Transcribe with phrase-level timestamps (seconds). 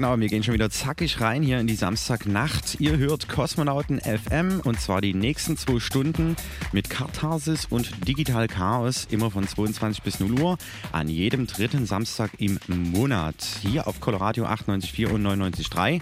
[0.00, 0.18] Genau.
[0.18, 2.80] Wir gehen schon wieder zackig rein hier in die Samstagnacht.
[2.80, 6.36] Ihr hört Kosmonauten FM und zwar die nächsten zwei Stunden
[6.72, 10.58] mit Katharsis und Digital Chaos immer von 22 bis 0 Uhr
[10.90, 13.34] an jedem dritten Samstag im Monat.
[13.60, 16.00] Hier auf Coloradio 98.4 und 99.3.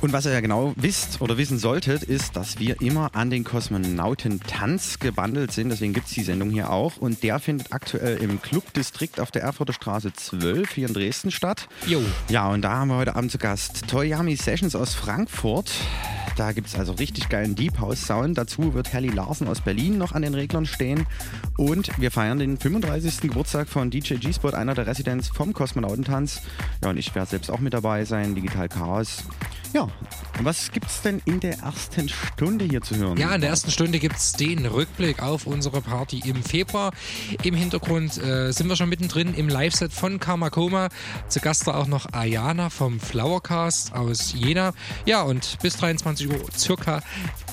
[0.00, 3.42] Und was ihr ja genau wisst oder wissen solltet, ist, dass wir immer an den
[3.42, 5.70] Kosmonauten-Tanz gebandelt sind.
[5.70, 6.98] Deswegen gibt es die Sendung hier auch.
[6.98, 11.68] Und der findet aktuell im Clubdistrikt auf der Erfurter Straße 12 hier in Dresden statt.
[11.86, 12.00] Jo.
[12.28, 15.72] Ja, und da haben wir heute Abend zu Gast Toyami Sessions aus Frankfurt.
[16.36, 18.38] Da gibt es also richtig geilen Deep House Sound.
[18.38, 21.06] Dazu wird Helly Larsen aus Berlin noch an den Reglern stehen.
[21.56, 23.22] Und wir feiern den 35.
[23.22, 26.42] Geburtstag von DJ G-Spot, einer der Residents vom Kosmonautentanz.
[26.84, 29.24] Ja, und ich werde selbst auch mit dabei sein, Digital Chaos.
[29.74, 29.86] Ja,
[30.40, 33.18] was gibt es denn in der ersten Stunde hier zu hören?
[33.18, 36.92] Ja, in der ersten Stunde gibt es den Rückblick auf unsere Party im Februar.
[37.42, 40.88] Im Hintergrund äh, sind wir schon mittendrin im Live-Set von Kamakoma.
[41.28, 44.72] Zu Gast da auch noch Ayana vom Flowercast aus Jena.
[45.04, 47.02] Ja, und bis 23 Uhr circa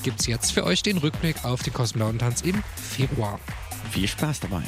[0.02, 3.38] gibt es jetzt für euch den Rückblick auf den Kosmonautentanz im Februar.
[3.90, 4.62] Viel Spaß dabei.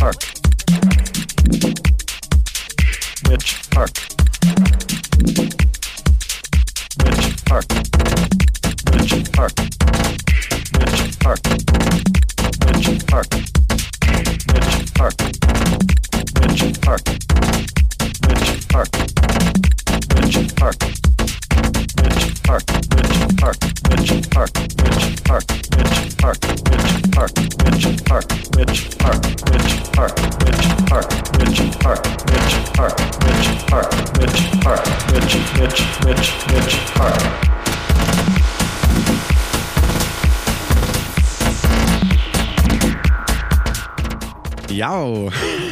[0.00, 0.16] Park.
[3.28, 4.09] Which park?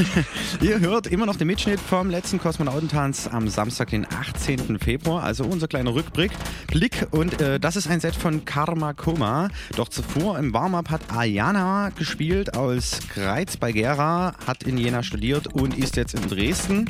[0.60, 4.78] ihr hört immer noch den Mitschnitt vom letzten Kosmonautentanz am Samstag, den 18.
[4.78, 6.30] Februar, also unser kleiner Rückblick.
[6.68, 9.48] Blick und äh, das ist ein Set von Karma Koma.
[9.76, 15.48] Doch zuvor im Warm-Up hat Ayana gespielt aus Greiz bei Gera, hat in Jena studiert
[15.54, 16.86] und ist jetzt in Dresden.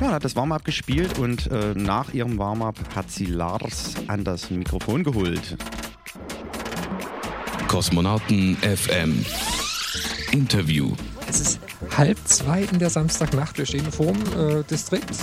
[0.00, 4.50] Ja, hat das Warm-Up gespielt und äh, nach ihrem Warm-Up hat sie Lars an das
[4.50, 5.56] Mikrofon geholt.
[7.68, 9.24] Kosmonauten FM
[10.32, 10.92] Interview.
[11.28, 11.61] Es ist
[11.96, 13.58] halb zwei in der Samstagnacht.
[13.58, 15.16] Wir stehen vor dem äh, Distrikt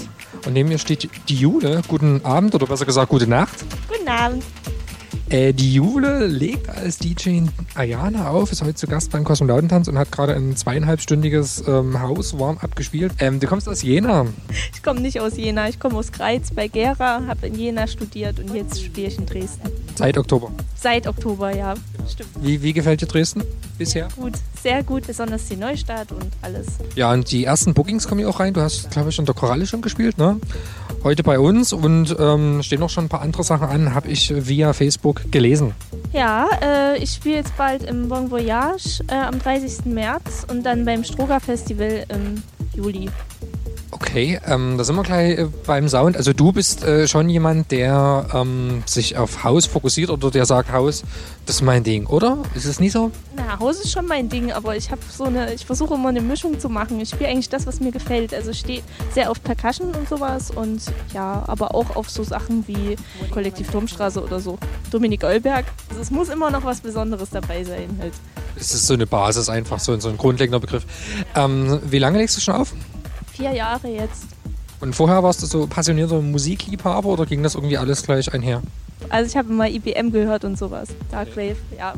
[0.45, 1.81] und neben mir steht die Jule.
[1.87, 3.65] Guten Abend oder besser gesagt gute Nacht.
[3.87, 4.43] Guten Abend.
[5.29, 7.41] Äh, die Jule legt als DJ
[7.75, 12.75] Ayana auf, ist heute zu Gast beim Kosmonautentanz und hat gerade ein zweieinhalbstündiges ähm, Haus-Warm-up
[12.75, 13.13] gespielt.
[13.19, 14.25] Ähm, du kommst aus Jena.
[14.73, 18.39] Ich komme nicht aus Jena, ich komme aus Greiz bei Gera, habe in Jena studiert
[18.39, 19.69] und jetzt spiele ich in Dresden.
[19.95, 20.51] Seit Oktober.
[20.75, 21.75] Seit Oktober, ja.
[22.11, 22.29] Stimmt.
[22.41, 23.43] Wie, wie gefällt dir Dresden
[23.77, 24.07] bisher?
[24.15, 26.67] Gut, sehr gut, besonders die Neustadt und alles.
[26.95, 28.53] Ja, und die ersten Bookings kommen ja auch rein.
[28.53, 30.39] Du hast, glaube ich, in der Koralle schon gespielt, ne?
[31.03, 34.33] Heute bei uns und ähm, stehen noch schon ein paar andere Sachen an, habe ich
[34.47, 35.73] via Facebook gelesen.
[36.11, 39.85] Ja, äh, ich spiele jetzt bald im Bon Voyage äh, am 30.
[39.85, 42.43] März und dann beim Stroger Festival im
[42.75, 43.09] Juli.
[43.91, 46.15] Okay, ähm, da sind wir gleich äh, beim Sound.
[46.15, 50.71] Also du bist äh, schon jemand, der ähm, sich auf Haus fokussiert oder der sagt,
[50.71, 51.03] Haus,
[51.47, 52.37] das ist mein Ding, oder?
[52.53, 53.09] Ist es nie so?
[53.35, 56.21] Na, Haus ist schon mein Ding, aber ich habe so eine, ich versuche immer eine
[56.21, 56.99] Mischung zu machen.
[56.99, 58.31] Ich spiele eigentlich das, was mir gefällt.
[58.31, 58.83] Also ich stehe
[59.15, 60.83] sehr auf Percussion und sowas und
[61.15, 62.95] ja, aber auch auf so Sachen wie
[63.31, 64.59] Kollektiv Turmstraße oder so.
[64.91, 65.65] Dominik Eulberg.
[65.89, 68.13] Also es muss immer noch was Besonderes dabei sein halt.
[68.55, 70.85] Es ist so eine Basis einfach, so, so ein grundlegender Begriff.
[71.35, 72.73] Ähm, wie lange legst du schon auf?
[73.39, 74.25] Vier Jahre jetzt.
[74.81, 78.61] Und vorher warst du so passionierter Musikliebhaber oder ging das irgendwie alles gleich einher?
[79.07, 80.89] Also ich habe immer IBM gehört und sowas.
[81.09, 81.93] Darkwave, ja.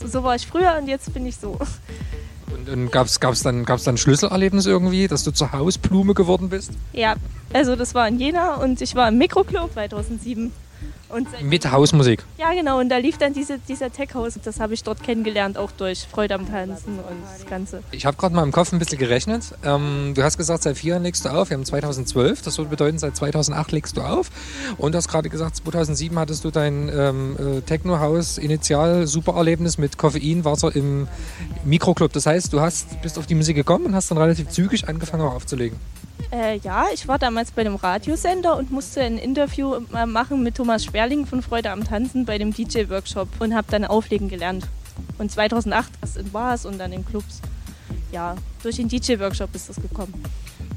[0.00, 1.58] So, so war ich früher und jetzt bin ich so.
[2.50, 6.48] Und, und gab es dann, gab's dann ein Schlüsselerlebnis irgendwie, dass du zur Hausblume geworden
[6.48, 6.72] bist?
[6.94, 7.16] Ja,
[7.52, 10.50] also das war in Jena und ich war im Mikroclub 2007.
[11.14, 12.24] Und Mit Hausmusik.
[12.38, 14.40] ja, genau, und da lief dann diese, dieser Tech-House.
[14.42, 17.84] Das habe ich dort kennengelernt, auch durch Freude am Tanzen und das Ganze.
[17.92, 19.44] Ich habe gerade mal im Kopf ein bisschen gerechnet.
[19.64, 21.50] Ähm, du hast gesagt, seit vier Jahren legst du auf.
[21.50, 22.42] Wir haben 2012.
[22.42, 24.30] Das würde bedeuten, seit 2008 legst du auf.
[24.76, 30.74] Und du hast gerade gesagt, 2007 hattest du dein ähm, äh, Techno-Haus-Initial Supererlebnis mit Koffeinwasser
[30.74, 31.06] im
[31.64, 32.12] Mikroclub.
[32.12, 35.22] Das heißt, du hast, bist auf die Musik gekommen und hast dann relativ zügig angefangen
[35.22, 35.78] auch aufzulegen.
[36.32, 40.56] Äh, ja, ich war damals bei einem Radiosender und musste ein Interview äh, machen mit
[40.56, 44.66] Thomas Sperling von Freude am Tanzen bei dem DJ-Workshop und habe dann Auflegen gelernt.
[45.18, 47.40] Und 2008 erst in Bars und dann in Clubs.
[48.10, 50.14] Ja, durch den DJ-Workshop ist das gekommen.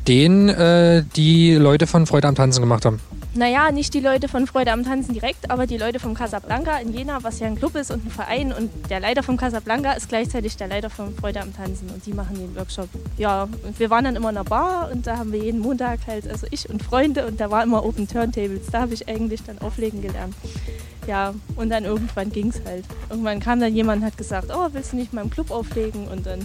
[0.07, 3.01] Den äh, die Leute von Freude am Tanzen gemacht haben.
[3.37, 6.91] Naja, nicht die Leute von Freude am Tanzen direkt, aber die Leute vom Casablanca in
[6.91, 8.51] Jena, was ja ein Club ist und ein Verein.
[8.51, 12.13] Und der Leiter vom Casablanca ist gleichzeitig der Leiter von Freude am Tanzen und die
[12.13, 12.89] machen den Workshop.
[13.17, 15.99] Ja, und wir waren dann immer in einer Bar und da haben wir jeden Montag
[16.07, 18.67] halt, also ich und Freunde und da war immer Open Turntables.
[18.71, 20.33] Da habe ich eigentlich dann auflegen gelernt.
[21.05, 22.85] Ja, und dann irgendwann ging es halt.
[23.09, 26.07] Irgendwann kam dann jemand und hat gesagt, oh, willst du nicht mal im Club auflegen?
[26.07, 26.39] Und dann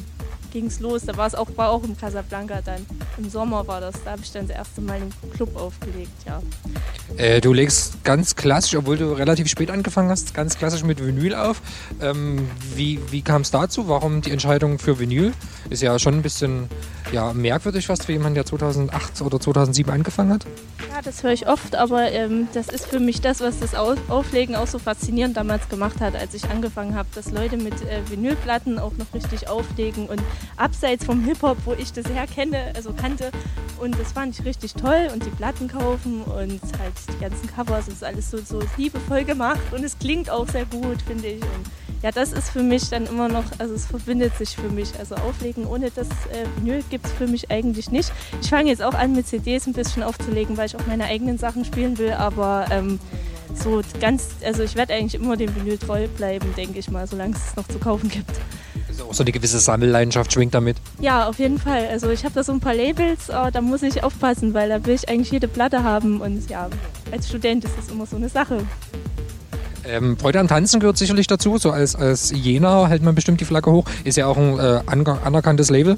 [0.52, 1.02] ging es los.
[1.06, 2.86] Da war es auch, war auch im Casablanca dann.
[3.18, 3.94] Im Sommer war das.
[4.04, 6.40] Da habe ich dann das erste Mal im Club aufgelegt, ja.
[7.16, 11.34] Äh, du legst ganz klassisch, obwohl du relativ spät angefangen hast, ganz klassisch mit Vinyl
[11.34, 11.60] auf.
[12.00, 13.88] Ähm, wie wie kam es dazu?
[13.88, 15.32] Warum die Entscheidung für Vinyl?
[15.70, 16.68] Ist ja schon ein bisschen
[17.12, 20.46] ja, merkwürdig fast für jemanden, der 2008 oder 2007 angefangen hat.
[20.90, 23.94] Ja, das höre ich oft, aber ähm, das ist für mich das, was das Au-
[24.08, 28.00] Auflegen auch so faszinierend damals gemacht hat, als ich angefangen habe, dass Leute mit äh,
[28.10, 30.20] Vinylplatten auch noch richtig auflegen und
[30.56, 33.30] abseits vom Hip-Hop, wo ich das herkenne, also kannte.
[33.80, 37.86] Und das fand ich richtig toll und die Platten kaufen und halt die ganzen Covers,
[37.86, 41.42] das ist alles so, so liebevoll gemacht und es klingt auch sehr gut, finde ich.
[41.42, 41.66] Und
[42.02, 44.92] ja, das ist für mich dann immer noch, also es verbindet sich für mich.
[44.98, 48.12] Also Auflegen ohne das äh, Vinyl gibt es für mich eigentlich nicht.
[48.40, 51.38] Ich fange jetzt auch an mit CDs ein bisschen aufzulegen, weil ich auch meine eigenen
[51.38, 52.98] Sachen spielen will, aber ähm,
[53.54, 57.36] so ganz, also ich werde eigentlich immer dem Vinyl treu bleiben, denke ich mal, solange
[57.36, 58.32] es noch zu kaufen gibt.
[58.92, 60.76] Also auch so eine gewisse Sammelleidenschaft schwingt damit.
[61.00, 61.88] Ja, auf jeden Fall.
[61.90, 64.84] Also ich habe da so ein paar Labels, aber da muss ich aufpassen, weil da
[64.84, 66.20] will ich eigentlich jede Platte haben.
[66.20, 66.68] Und ja,
[67.10, 68.58] als Student ist das immer so eine Sache.
[69.84, 71.56] Ähm, Freude am Tanzen gehört sicherlich dazu.
[71.58, 73.84] So als, als Jena hält man bestimmt die Flagge hoch.
[74.04, 75.96] Ist ja auch ein äh, aner- anerkanntes Label.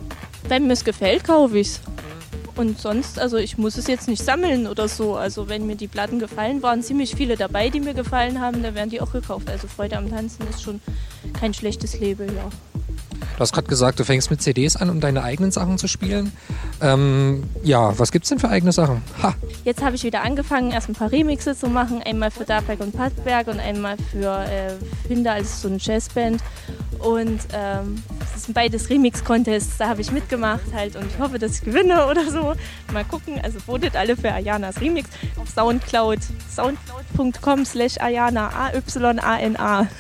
[0.49, 1.81] Wenn mir es gefällt, kaufe ich es.
[2.57, 5.17] Und sonst, also ich muss es jetzt nicht sammeln oder so.
[5.17, 8.75] Also wenn mir die Platten gefallen, waren ziemlich viele dabei, die mir gefallen haben, dann
[8.75, 9.51] werden die auch gekauft.
[9.51, 10.81] Also Freude am Tanzen ist schon
[11.33, 12.49] kein schlechtes Label, ja.
[13.35, 16.33] Du hast gerade gesagt, du fängst mit CDs an, um deine eigenen Sachen zu spielen.
[16.81, 19.03] Ähm, ja, was gibt's denn für eigene Sachen?
[19.23, 22.01] Ha, Jetzt habe ich wieder angefangen, erst ein paar Remixe zu machen.
[22.05, 24.75] Einmal für Darberg und Pattberg und einmal für äh,
[25.09, 26.43] Finder, also so eine Jazzband.
[27.01, 28.03] Und ähm,
[28.37, 32.31] sind beides Remix-Contests, da habe ich mitgemacht halt und ich hoffe, dass ich gewinne oder
[32.31, 32.55] so.
[32.93, 36.21] Mal gucken, also votet alle für Ayanas Remix auf Soundcloud,
[36.55, 39.89] soundcloud.com slash Ayana, A-Y-A-N-A.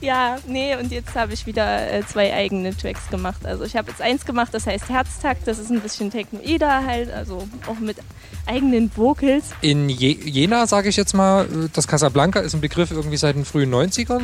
[0.00, 3.46] Ja, nee, und jetzt habe ich wieder äh, zwei eigene Tracks gemacht.
[3.46, 7.10] Also ich habe jetzt eins gemacht, das heißt Herztakt, das ist ein bisschen Technoida halt,
[7.10, 7.96] also auch mit
[8.44, 9.46] eigenen Vocals.
[9.62, 13.36] in Je Jena, sage ich jetzt mal, äh, das Casablanca ist ein Begriff irgendwie seit
[13.36, 14.22] den frühen 90ern.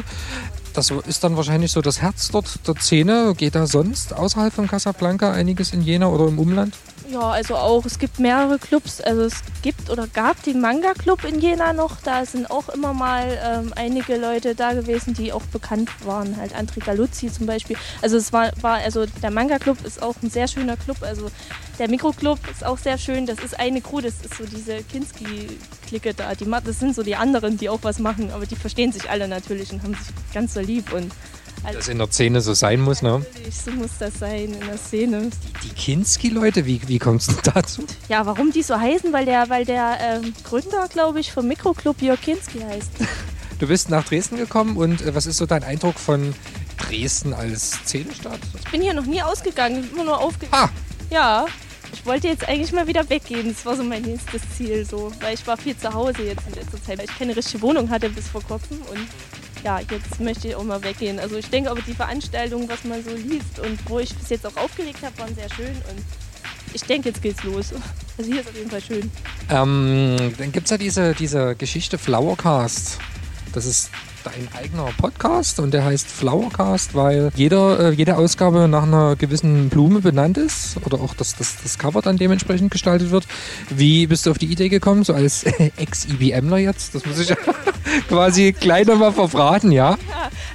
[0.74, 3.34] Das ist dann wahrscheinlich so das Herz dort der Szene.
[3.36, 6.76] Geht da sonst außerhalb von Casablanca einiges in Jena oder im Umland?
[7.12, 11.24] Ja, also auch, es gibt mehrere Clubs, also es gibt oder gab den Manga Club
[11.24, 15.42] in Jena noch, da sind auch immer mal ähm, einige Leute da gewesen, die auch
[15.42, 17.76] bekannt waren, halt André Galuzzi zum Beispiel.
[18.00, 21.30] Also es war, war, also der Manga Club ist auch ein sehr schöner Club, also
[21.78, 26.14] der Mikroclub ist auch sehr schön, das ist eine Crew, das ist so diese Kinski-Clique
[26.14, 29.10] da, die, das sind so die anderen, die auch was machen, aber die verstehen sich
[29.10, 31.12] alle natürlich und haben sich ganz so lieb und
[31.70, 33.24] Das in der Szene so sein muss, ne?
[33.64, 35.30] so muss das sein in der Szene.
[35.62, 37.84] Die Kinski-Leute, wie, wie kommst du dazu?
[38.08, 39.12] Ja, warum die so heißen?
[39.12, 42.90] Weil der, weil der ähm, Gründer, glaube ich, vom Mikroclub Jörg Kinski heißt.
[43.58, 46.34] Du bist nach Dresden gekommen und äh, was ist so dein Eindruck von
[46.78, 48.40] Dresden als Szenestadt?
[48.58, 50.68] Ich bin hier noch nie ausgegangen, immer nur aufgegangen.
[50.68, 50.68] Ah,
[51.10, 51.46] Ja,
[51.92, 53.50] ich wollte jetzt eigentlich mal wieder weggehen.
[53.54, 56.54] Das war so mein nächstes Ziel, so, weil ich war viel zu Hause jetzt in
[56.54, 59.06] letzter Zeit, weil ich keine richtige Wohnung hatte bis vor kurzem und
[59.64, 61.18] ja, jetzt möchte ich auch mal weggehen.
[61.18, 64.46] Also ich denke aber die Veranstaltungen, was man so liest und wo ich bis jetzt
[64.46, 66.02] auch aufgelegt habe, waren sehr schön und
[66.74, 67.72] ich denke, jetzt geht's los.
[68.18, 69.10] Also hier ist auf jeden Fall schön.
[69.48, 72.98] ähm, dann gibt es ja diese, diese Geschichte Flowercast.
[73.54, 73.90] Das ist
[74.24, 79.68] dein eigener Podcast und der heißt Flowercast, weil jeder, äh, jede Ausgabe nach einer gewissen
[79.68, 83.26] Blume benannt ist oder auch das, das, das Cover dann dementsprechend gestaltet wird.
[83.70, 85.44] Wie bist du auf die Idee gekommen, so als
[85.76, 86.94] Ex-IBMler jetzt?
[86.94, 87.34] Das muss ich
[88.08, 89.96] quasi gleich nochmal verbraten, ja?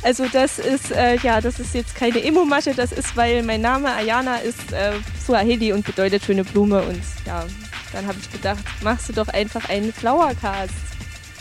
[0.03, 3.93] Also das ist, äh, ja, das ist jetzt keine Emo-Masche, das ist, weil mein Name
[3.93, 4.93] Ayana ist äh,
[5.25, 7.45] Suaheli und bedeutet schöne Blume und ja,
[7.93, 10.73] dann habe ich gedacht, machst du doch einfach einen Flowercast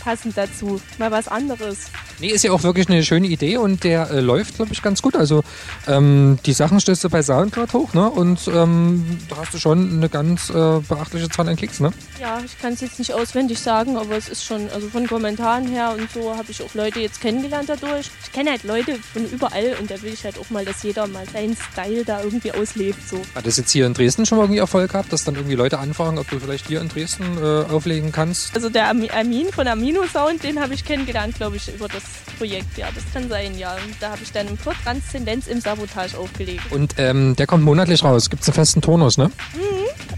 [0.07, 1.91] passend dazu, mal was anderes.
[2.19, 5.01] Nee, ist ja auch wirklich eine schöne Idee und der äh, läuft, glaube ich, ganz
[5.01, 5.15] gut.
[5.15, 5.43] Also
[5.87, 8.09] ähm, die Sachen stellst du bei Soundcloud hoch, ne?
[8.09, 11.91] Und ähm, da hast du schon eine ganz äh, beachtliche Zahl an Klicks, ne?
[12.19, 15.67] Ja, ich kann es jetzt nicht auswendig sagen, aber es ist schon, also von Kommentaren
[15.67, 18.09] her und so habe ich auch Leute jetzt kennengelernt dadurch.
[18.23, 21.05] Ich kenne halt Leute von überall und da will ich halt auch mal, dass jeder
[21.05, 22.99] mal seinen Style da irgendwie auslebt.
[23.07, 23.21] So.
[23.35, 25.77] Hat das jetzt hier in Dresden schon mal irgendwie Erfolg gehabt, dass dann irgendwie Leute
[25.77, 28.55] anfragen, ob du vielleicht hier in Dresden äh, auflegen kannst?
[28.55, 32.06] Also der Ami- Amin von Amino Sound, den habe ich kennengelernt, glaube ich, über das
[32.37, 32.77] Projekt.
[32.77, 33.73] Ja, das kann sein, ja.
[33.73, 36.71] Und da habe ich dann im Kurs Transzendenz im Sabotage aufgelegt.
[36.71, 38.29] Und ähm, der kommt monatlich raus.
[38.29, 39.31] Gibt es einen festen Turnus, ne?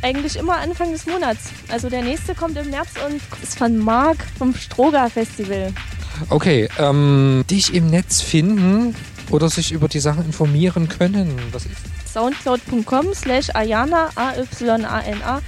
[0.02, 1.52] Eigentlich immer Anfang des Monats.
[1.70, 5.74] Also der nächste kommt im März und ist von Marc vom Stroga Festival.
[6.30, 8.96] Okay, ähm, dich im Netz finden
[9.30, 11.40] oder sich über die Sachen informieren können.
[11.52, 11.78] Was ist?
[12.12, 15.42] Soundcloud.com slash Ayana, A-Y-A-N-A.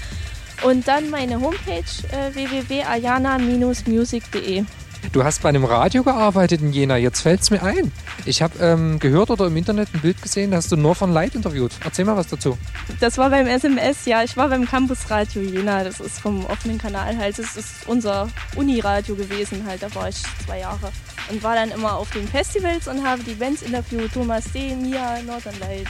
[0.63, 4.63] Und dann meine Homepage äh, www.ayana-music.de.
[5.11, 7.91] Du hast bei einem Radio gearbeitet in Jena, jetzt fällt es mir ein.
[8.25, 11.11] Ich habe ähm, gehört oder im Internet ein Bild gesehen, da hast du nur von
[11.11, 11.73] Light interviewt.
[11.83, 12.57] Erzähl mal was dazu.
[13.01, 14.23] Das war beim SMS, ja.
[14.23, 15.83] Ich war beim Campus Radio Jena.
[15.83, 17.37] Das ist vom offenen Kanal halt.
[17.37, 19.83] Das ist unser Uniradio gewesen halt.
[19.83, 20.91] Da war ich zwei Jahre.
[21.29, 24.13] Und war dann immer auf den Festivals und habe die Bands interviewt.
[24.13, 25.89] Thomas D., Mia, Northern Lights,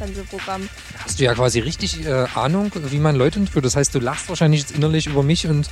[0.00, 0.68] ganze Programm.
[1.04, 3.64] Hast du ja quasi richtig äh, Ahnung, wie man Leute interviewt.
[3.64, 5.70] Das heißt, du lachst wahrscheinlich jetzt innerlich über mich und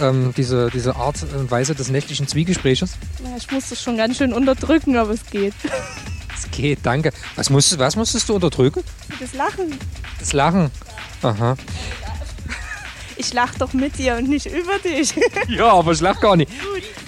[0.00, 2.96] ähm, diese, diese Art und Weise des nächtlichen Zwiegespräches.
[3.22, 5.54] Ja, ich musste es schon ganz schön unterdrücken, aber es geht.
[6.34, 7.12] Es geht, danke.
[7.36, 8.82] Was musstest, was musstest du unterdrücken?
[9.20, 9.78] Das Lachen.
[10.18, 10.70] Das Lachen.
[11.22, 11.56] Aha.
[13.16, 15.14] Ich lach doch mit dir und nicht über dich.
[15.48, 16.50] Ja, aber ich lach gar nicht.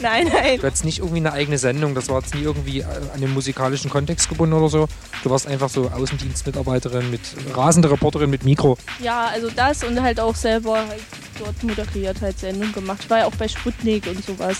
[0.00, 0.58] nein, nein.
[0.60, 3.32] Du hattest nicht irgendwie eine eigene Sendung, das war jetzt nie irgendwie äh, an den
[3.32, 4.88] musikalischen Kontext gebunden oder so.
[5.22, 7.20] Du warst einfach so Außendienstmitarbeiterin mit
[7.54, 8.76] rasende Reporterin mit Mikro.
[9.00, 11.02] Ja, also das und halt auch selber halt
[11.38, 12.98] dort moderiert, halt Sendung gemacht.
[13.02, 14.58] Ich war ja auch bei Sputnik und sowas.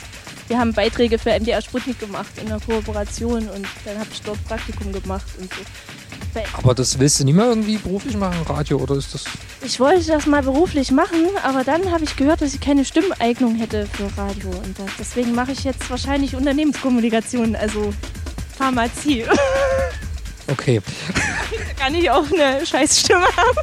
[0.49, 4.43] wir haben Beiträge für MDR Sputnik gemacht in der Kooperation und dann habe ich dort
[4.47, 5.61] Praktikum gemacht und so.
[6.37, 9.25] Bei- Aber das willst du nicht mehr irgendwie beruflich machen, Radio, oder ist das.
[9.65, 13.55] Ich wollte das mal beruflich machen, aber dann habe ich gehört, dass ich keine Stimmeignung
[13.57, 17.93] hätte für Radio und das, deswegen mache ich jetzt wahrscheinlich Unternehmenskommunikation, also
[18.59, 19.25] Pharmazie.
[20.49, 20.81] Okay.
[21.77, 23.59] Kann ich auch eine Scheißstimme haben?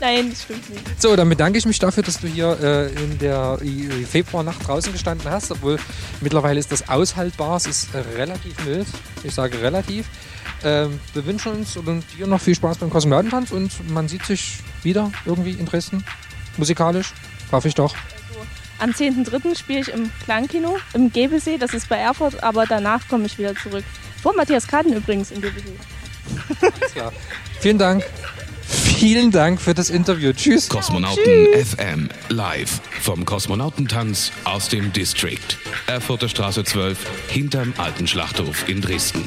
[0.00, 1.02] Nein, das stimmt nicht.
[1.02, 4.92] So, dann bedanke ich mich dafür, dass du hier äh, in der I- Februarnacht draußen
[4.92, 5.80] gestanden hast, obwohl
[6.20, 8.86] mittlerweile ist das aushaltbar, es ist äh, relativ mild.
[9.24, 10.06] Ich sage relativ.
[10.64, 14.58] Ähm, wir wünschen uns und dir noch viel Spaß beim Kosmonautentanz und man sieht sich
[14.82, 16.04] wieder irgendwie in Dresden,
[16.56, 17.12] musikalisch,
[17.52, 17.94] hoffe ich doch.
[18.80, 19.56] Am 10.3.
[19.58, 23.54] spiele ich im Klangkino im Gebesee, das ist bei Erfurt, aber danach komme ich wieder
[23.56, 23.84] zurück.
[24.22, 25.76] Vor Matthias Kaden übrigens im Gebesee.
[26.60, 27.12] Alles klar.
[27.60, 28.04] Vielen Dank.
[28.68, 30.32] Vielen Dank für das Interview.
[30.32, 30.68] Tschüss.
[30.68, 35.38] Kosmonauten FM live vom Kosmonautentanz aus dem District.
[35.86, 39.24] Erfurter Straße 12 hinterm alten Schlachthof in Dresden.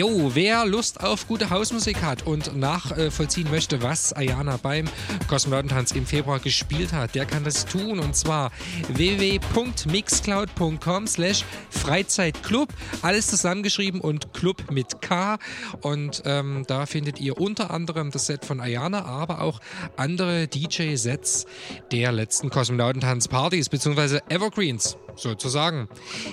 [0.00, 4.86] Jo, wer Lust auf gute Hausmusik hat und nachvollziehen möchte, was Ayana beim
[5.28, 8.50] Kosmonautentanz im Februar gespielt hat, der kann das tun und zwar
[8.88, 12.70] www.mixcloud.com slash Freizeitclub.
[13.02, 15.36] Alles zusammengeschrieben und Club mit K.
[15.82, 19.60] Und ähm, da findet ihr unter anderem das Set von Ayana, aber auch
[19.98, 21.44] andere DJ-Sets
[21.92, 24.20] der letzten Kosmonautentanz-Partys bzw.
[24.30, 25.88] Evergreens sozusagen.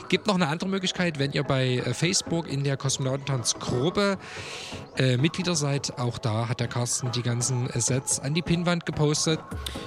[0.10, 4.18] Gibt noch eine andere Möglichkeit, wenn ihr bei äh, Facebook in der Kosmonautentanz-Gruppe
[4.98, 6.00] äh, Mitglieder seid.
[6.00, 9.40] Auch da hat der Carsten die ganzen äh, Sets an die Pinnwand gepostet.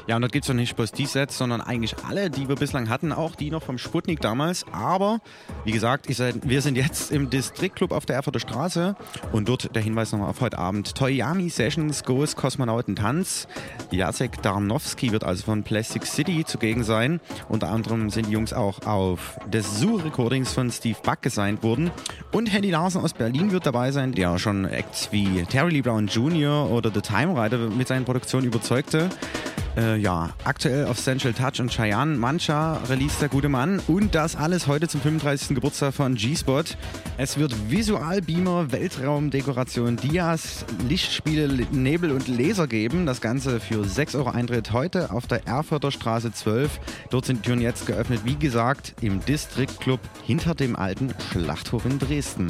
[0.06, 2.56] Ja, und dort gibt es doch nicht bloß die Sets, sondern eigentlich alle, die wir
[2.56, 4.64] bislang hatten, auch die noch vom Sputnik damals.
[4.72, 5.20] Aber,
[5.64, 8.94] wie gesagt, seid, wir sind jetzt im Distriktclub auf der Erfurter Straße
[9.32, 10.94] und dort der Hinweis nochmal auf heute Abend.
[10.94, 13.48] Toyami Sessions Goes Kosmonautentanz.
[13.90, 17.20] Jacek Darnowski wird also von Plastic City zugegen sein.
[17.48, 21.90] Unter anderem sind die Jungs auch auf des Zoo Recordings von Steve Buck gesigned worden.
[22.32, 26.08] Und Henny Larsen aus Berlin wird dabei sein, der schon Acts wie Terry Lee Brown
[26.08, 26.70] Jr.
[26.70, 29.08] oder The Time Rider mit seinen Produktionen überzeugte.
[29.76, 33.80] Äh, ja, aktuell auf Central Touch und Cheyenne Mancha release der gute Mann.
[33.86, 35.54] Und das alles heute zum 35.
[35.54, 36.64] Geburtstag von G-Spot.
[37.18, 43.06] Es wird Visualbeamer, Weltraumdekoration, Dias, Lichtspiele, Nebel und Laser geben.
[43.06, 46.80] Das Ganze für 6 Euro Eintritt heute auf der Erfurter Straße 12.
[47.10, 51.84] Dort sind die Türen jetzt geöffnet, wie gesagt, im District Club hinter dem alten Schlachthof
[51.84, 52.48] in Dresden.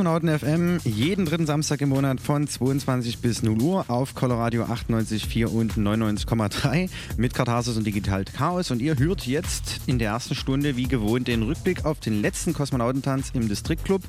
[0.00, 5.44] Kosmonauten FM jeden dritten Samstag im Monat von 22 bis 0 Uhr auf Coloradio 98,4
[5.44, 6.88] und 99,3
[7.18, 8.70] mit Katharsis und Digital Chaos.
[8.70, 12.54] Und ihr hört jetzt in der ersten Stunde wie gewohnt den Rückblick auf den letzten
[12.54, 14.00] Kosmonautentanz im Distriktclub.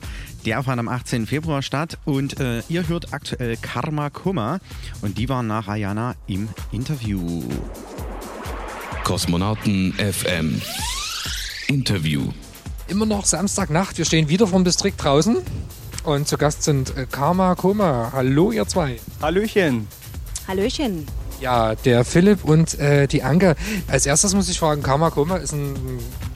[0.45, 1.27] Der fand am 18.
[1.27, 4.61] Februar statt und äh, ihr hört aktuell Karma Kummer
[5.01, 7.43] und die waren nach Ayana im Interview.
[9.03, 10.61] Kosmonauten FM
[11.67, 12.29] Interview.
[12.87, 15.37] Immer noch Samstagnacht, wir stehen wieder vom Distrikt draußen
[16.03, 18.11] und zu Gast sind äh, Karma Koma.
[18.13, 18.99] Hallo ihr zwei.
[19.21, 19.87] Hallöchen.
[20.47, 21.05] Hallöchen.
[21.39, 23.55] Ja, der Philipp und äh, die Anke.
[23.87, 25.73] Als erstes muss ich fragen, Karma Koma ist ein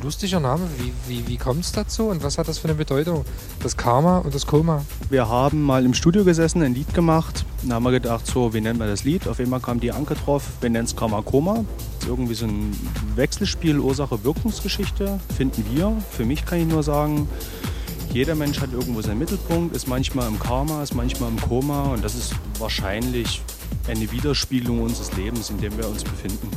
[0.01, 0.63] lustiger Name.
[0.77, 3.23] Wie, wie, wie kommt es dazu und was hat das für eine Bedeutung?
[3.61, 4.83] Das Karma und das Koma.
[5.11, 7.45] Wir haben mal im Studio gesessen, ein Lied gemacht.
[7.61, 9.27] Dann haben wir gedacht, so, wie nennen wir das Lied?
[9.27, 11.65] Auf einmal kam die Anke drauf, wir nennen es Karma Koma.
[11.99, 12.75] Das ist irgendwie so ein
[13.15, 15.95] Wechselspiel Ursache-Wirkungsgeschichte, finden wir.
[16.09, 17.27] Für mich kann ich nur sagen,
[18.15, 22.01] jeder Mensch hat irgendwo seinen Mittelpunkt, ist manchmal im Karma, ist manchmal im Koma und
[22.01, 23.41] das ist wahrscheinlich
[23.89, 26.49] eine Widerspiegelung unseres Lebens, in dem wir uns befinden.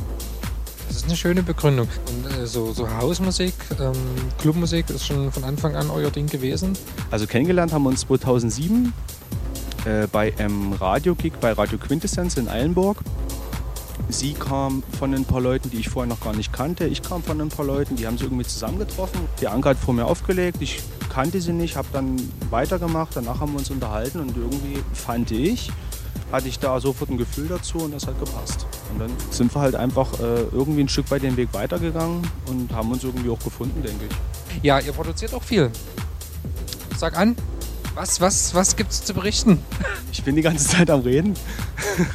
[0.87, 1.89] Das ist eine schöne Begründung.
[2.07, 3.91] Und äh, so, so Hausmusik, ähm,
[4.39, 6.77] Clubmusik ist schon von Anfang an euer Ding gewesen.
[7.11, 8.93] Also kennengelernt haben wir uns 2007
[9.83, 12.99] äh, bei einem Radiogig bei Radio Quintessenz in Eilenburg.
[14.11, 16.85] Sie kam von ein paar Leuten, die ich vorher noch gar nicht kannte.
[16.87, 19.21] Ich kam von ein paar Leuten, die haben sie irgendwie zusammengetroffen.
[19.39, 22.17] Die Anke hat vor mir aufgelegt, ich kannte sie nicht, habe dann
[22.49, 23.15] weitergemacht.
[23.15, 25.71] Danach haben wir uns unterhalten und irgendwie fand ich,
[26.31, 28.65] hatte ich da sofort ein Gefühl dazu und das hat gepasst.
[28.91, 32.73] Und dann sind wir halt einfach äh, irgendwie ein Stück weit den Weg weitergegangen und
[32.73, 34.63] haben uns irgendwie auch gefunden, denke ich.
[34.63, 35.69] Ja, ihr produziert auch viel.
[36.97, 37.35] Sag an,
[37.93, 39.59] was, was, was gibt's zu berichten?
[40.11, 41.35] Ich bin die ganze Zeit am Reden.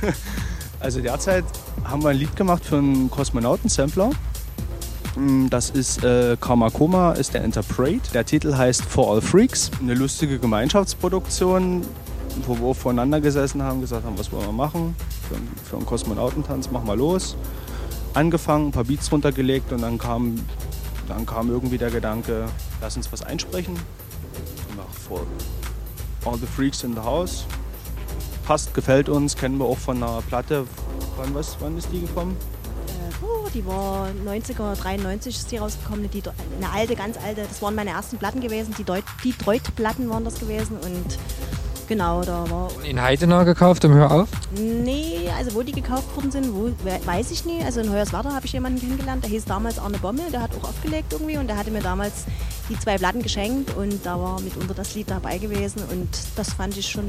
[0.81, 1.45] also derzeit
[1.85, 4.11] haben wir ein Lied gemacht für einen Kosmonauten-Sampler.
[5.17, 8.01] Mm, Das ist äh, Karma Koma, ist der Interpret.
[8.15, 9.71] Der Titel heißt For All Freaks.
[9.81, 11.83] Eine lustige Gemeinschaftsproduktion,
[12.47, 14.97] wo wir voneinander gesessen haben, gesagt haben, was wollen wir machen
[15.29, 17.37] für, einen- für einen Kosmonautentanz, machen wir los.
[18.15, 20.37] Angefangen, ein paar Beats runtergelegt und dann kam,
[21.09, 22.47] dann kam irgendwie der Gedanke,
[22.81, 23.75] lass uns was einsprechen.
[24.77, 25.21] Nach For
[26.25, 27.45] All the Freaks in the House.
[28.47, 30.67] Passt, gefällt uns, kennen wir auch von einer Platte.
[31.17, 32.37] Wann, was, wann ist die gekommen?
[32.89, 36.11] Äh, die war 90er, 93 ist die rausgekommen.
[36.11, 36.23] Die,
[36.61, 37.43] eine alte, ganz alte.
[37.49, 38.75] Das waren meine ersten Platten gewesen.
[38.77, 40.77] Die, Deut die Deut-Platten waren das gewesen.
[40.77, 41.19] Und
[41.89, 42.69] genau, da war.
[42.85, 44.29] In Heidenau gekauft, im Hör auf.
[44.55, 47.63] Nee, also wo die gekauft worden sind, wo, we- weiß ich nie.
[47.65, 50.31] Also in Hoyerswerda habe ich jemanden kennengelernt, der hieß damals Arne Bommel.
[50.31, 52.25] Der hat auch aufgelegt irgendwie und der hatte mir damals
[52.69, 53.75] die zwei Platten geschenkt.
[53.75, 55.83] Und da war mitunter das Lied dabei gewesen.
[55.91, 57.05] Und das fand ich schon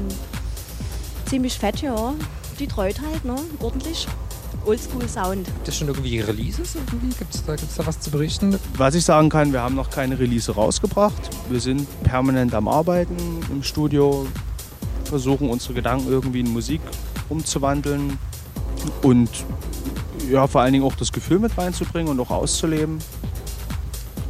[1.26, 2.14] ziemlich fett, ja.
[2.58, 3.36] Die Treut halt, ne?
[3.60, 4.06] Ordentlich.
[4.64, 5.46] Oldschool Sound.
[5.46, 6.74] Gibt es schon irgendwie Releases?
[6.74, 7.14] Irgendwie?
[7.16, 8.58] Gibt es da, gibt's da was zu berichten?
[8.76, 11.30] Was ich sagen kann, wir haben noch keine Release rausgebracht.
[11.48, 13.16] Wir sind permanent am Arbeiten
[13.50, 14.26] im Studio,
[15.04, 16.80] versuchen unsere Gedanken irgendwie in Musik
[17.28, 18.18] umzuwandeln
[19.02, 19.30] und
[20.30, 22.98] ja, vor allen Dingen auch das Gefühl mit reinzubringen und auch auszuleben.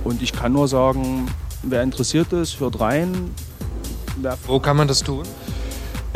[0.05, 1.27] Und ich kann nur sagen,
[1.63, 3.31] wer interessiert ist, hört rein.
[4.21, 5.25] Wer Wo kann man das tun?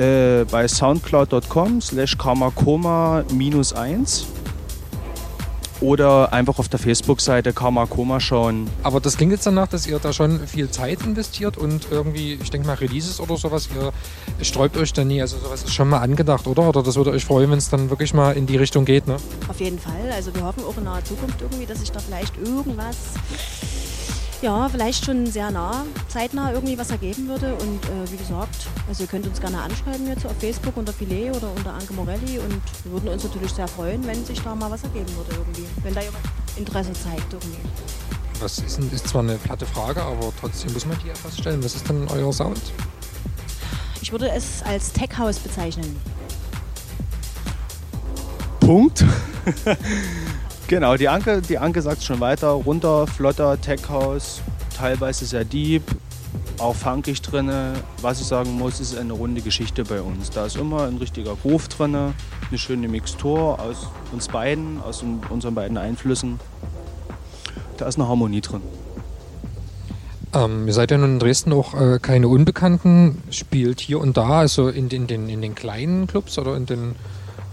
[0.01, 4.27] Äh, bei soundcloud.com slash karmakoma minus 1
[5.81, 8.69] oder einfach auf der Facebook-Seite Karmakoma schauen.
[8.83, 12.51] Aber das klingt jetzt danach, dass ihr da schon viel Zeit investiert und irgendwie, ich
[12.51, 15.21] denke mal, Releases oder sowas, ihr sträubt euch da nie.
[15.21, 16.69] Also sowas ist schon mal angedacht, oder?
[16.69, 19.17] Oder das würde euch freuen, wenn es dann wirklich mal in die Richtung geht, ne?
[19.49, 20.13] Auf jeden Fall.
[20.15, 22.97] Also wir hoffen auch in naher Zukunft irgendwie, dass sich da vielleicht irgendwas,
[24.43, 27.55] ja, vielleicht schon sehr nah, zeitnah irgendwie was ergeben würde.
[27.55, 31.31] Und äh, wie gesagt, also ihr könnt uns gerne anschreiben jetzt auf Facebook unter Filet
[31.31, 34.71] oder unter Anke Morelli und wir würden uns natürlich sehr freuen, wenn sich da mal
[34.71, 35.67] was ergeben würde irgendwie.
[35.83, 36.25] Wenn da jemand
[36.57, 37.59] Interesse zeigt irgendwie.
[38.41, 41.63] Was ist, denn- ist zwar eine platte Frage, aber trotzdem muss man die etwas stellen.
[41.63, 42.61] Was ist denn euer Sound?
[44.01, 45.95] Ich würde es als Tech House bezeichnen.
[48.61, 49.05] Punkt.
[50.71, 52.51] genau, die Anke, die Anke sagt schon weiter.
[52.51, 54.41] Runter, flotter, Tech House,
[54.79, 55.83] teilweise sehr deep,
[56.59, 57.73] auch funkig drinne.
[58.01, 60.31] Was ich sagen muss, ist eine runde Geschichte bei uns.
[60.31, 62.15] Da ist immer ein richtiger Groove drinne,
[62.49, 66.39] eine schöne Mixtur aus uns beiden, aus un- unseren beiden Einflüssen.
[67.77, 68.63] Da ist eine Harmonie drin.
[70.33, 74.39] Ähm, ihr seid ja nun in Dresden auch äh, keine Unbekannten, spielt hier und da,
[74.39, 76.95] also in den, den, in den kleinen Clubs oder in den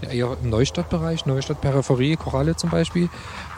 [0.02, 3.08] ja, eher im Neustadtbereich, Neustadt Peripherie, Koralle zum Beispiel.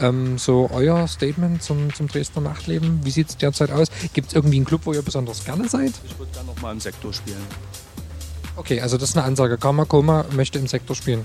[0.01, 3.89] Ähm, so euer Statement zum, zum Dresdner Nachtleben, wie sieht es derzeit aus?
[4.13, 5.93] Gibt es irgendwie einen Club, wo ihr besonders gerne seid?
[6.05, 7.43] Ich würde gerne noch mal im Sektor spielen.
[8.57, 9.59] Okay, also das ist eine Ansage.
[9.59, 11.25] Karma Koma möchte im Sektor spielen.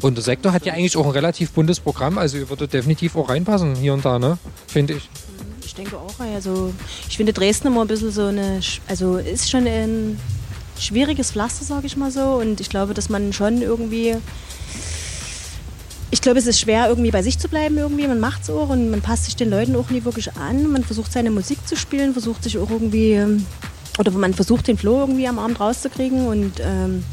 [0.00, 3.14] Und der Sektor hat ja eigentlich auch ein relativ buntes Programm, also ihr würdet definitiv
[3.16, 4.38] auch reinpassen, hier und da, ne?
[4.66, 5.08] Finde ich.
[5.64, 6.18] Ich denke auch.
[6.18, 6.72] Also
[7.08, 10.18] ich finde Dresden immer ein bisschen so eine, also ist schon ein
[10.78, 12.22] schwieriges Pflaster, sage ich mal so.
[12.22, 14.16] Und ich glaube, dass man schon irgendwie,
[16.10, 18.06] ich glaube, es ist schwer irgendwie bei sich zu bleiben irgendwie.
[18.06, 20.70] Man macht es auch und man passt sich den Leuten auch nie wirklich an.
[20.70, 23.20] Man versucht seine Musik zu spielen, versucht sich auch irgendwie,
[23.98, 27.04] oder man versucht den Flow irgendwie am Abend rauszukriegen und ähm,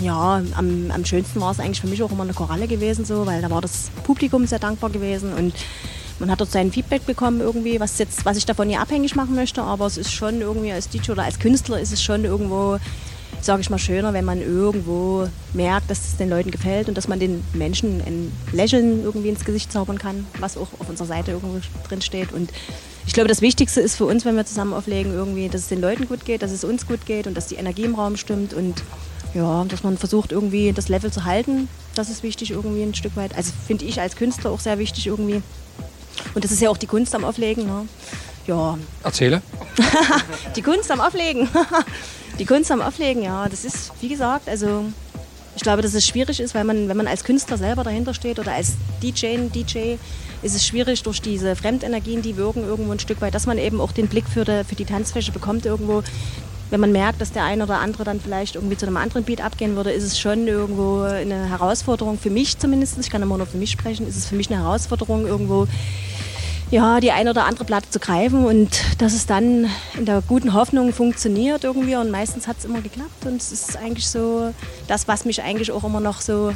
[0.00, 3.26] ja, am, am schönsten war es eigentlich für mich auch immer eine Choralle gewesen, so,
[3.26, 5.54] weil da war das Publikum sehr dankbar gewesen und
[6.18, 9.34] man hat dort sein Feedback bekommen irgendwie, was jetzt, was ich davon nie abhängig machen
[9.34, 12.78] möchte, aber es ist schon irgendwie als DJ oder als Künstler ist es schon irgendwo,
[13.40, 17.08] sage ich mal, schöner, wenn man irgendwo merkt, dass es den Leuten gefällt und dass
[17.08, 21.32] man den Menschen ein Lächeln irgendwie ins Gesicht zaubern kann, was auch auf unserer Seite
[21.32, 22.50] irgendwo drin steht und
[23.06, 25.80] ich glaube, das Wichtigste ist für uns, wenn wir zusammen auflegen, irgendwie, dass es den
[25.80, 28.52] Leuten gut geht, dass es uns gut geht und dass die Energie im Raum stimmt
[28.52, 28.82] und
[29.32, 31.68] ja, dass man versucht, irgendwie das Level zu halten.
[31.94, 33.36] Das ist wichtig irgendwie ein Stück weit.
[33.36, 35.42] Also finde ich als Künstler auch sehr wichtig irgendwie.
[36.34, 37.66] Und das ist ja auch die Kunst am Auflegen.
[37.66, 37.88] Ne?
[38.46, 39.42] Ja, Erzähle.
[40.56, 41.48] die Kunst am Auflegen.
[42.38, 43.48] die Kunst am Auflegen, ja.
[43.48, 44.84] Das ist, wie gesagt, also
[45.56, 48.38] ich glaube, dass es schwierig ist, weil man, wenn man als Künstler selber dahinter steht
[48.38, 49.96] oder als DJ, DJ,
[50.42, 53.80] ist es schwierig durch diese Fremdenergien, die wirken irgendwo ein Stück weit, dass man eben
[53.80, 56.02] auch den Blick für die, für die Tanzfläche bekommt irgendwo.
[56.70, 59.40] Wenn man merkt, dass der eine oder andere dann vielleicht irgendwie zu einem anderen Beat
[59.40, 62.98] abgehen würde, ist es schon irgendwo eine Herausforderung für mich zumindest.
[62.98, 64.06] Ich kann immer nur für mich sprechen.
[64.08, 65.68] Ist es für mich eine Herausforderung irgendwo
[66.70, 70.52] ja, die eine oder andere Platte zu greifen und dass es dann in der guten
[70.52, 74.52] Hoffnung funktioniert irgendwie und meistens hat es immer geklappt und es ist eigentlich so
[74.88, 76.52] das, was mich eigentlich auch immer noch so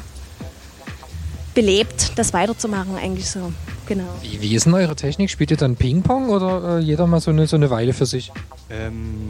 [1.54, 3.52] belebt, das weiterzumachen eigentlich so,
[3.90, 4.08] genau.
[4.22, 5.30] Wie, wie ist denn eure Technik?
[5.30, 8.32] Spielt ihr dann Ping-Pong oder äh, jeder mal so eine, so eine Weile für sich?
[8.70, 9.28] Ähm,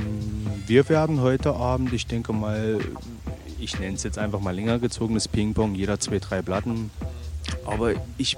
[0.66, 2.78] wir werden heute Abend, ich denke mal,
[3.58, 6.90] ich nenne es jetzt einfach mal länger gezogenes Ping-Pong, jeder zwei, drei Platten.
[7.64, 8.36] Aber ich,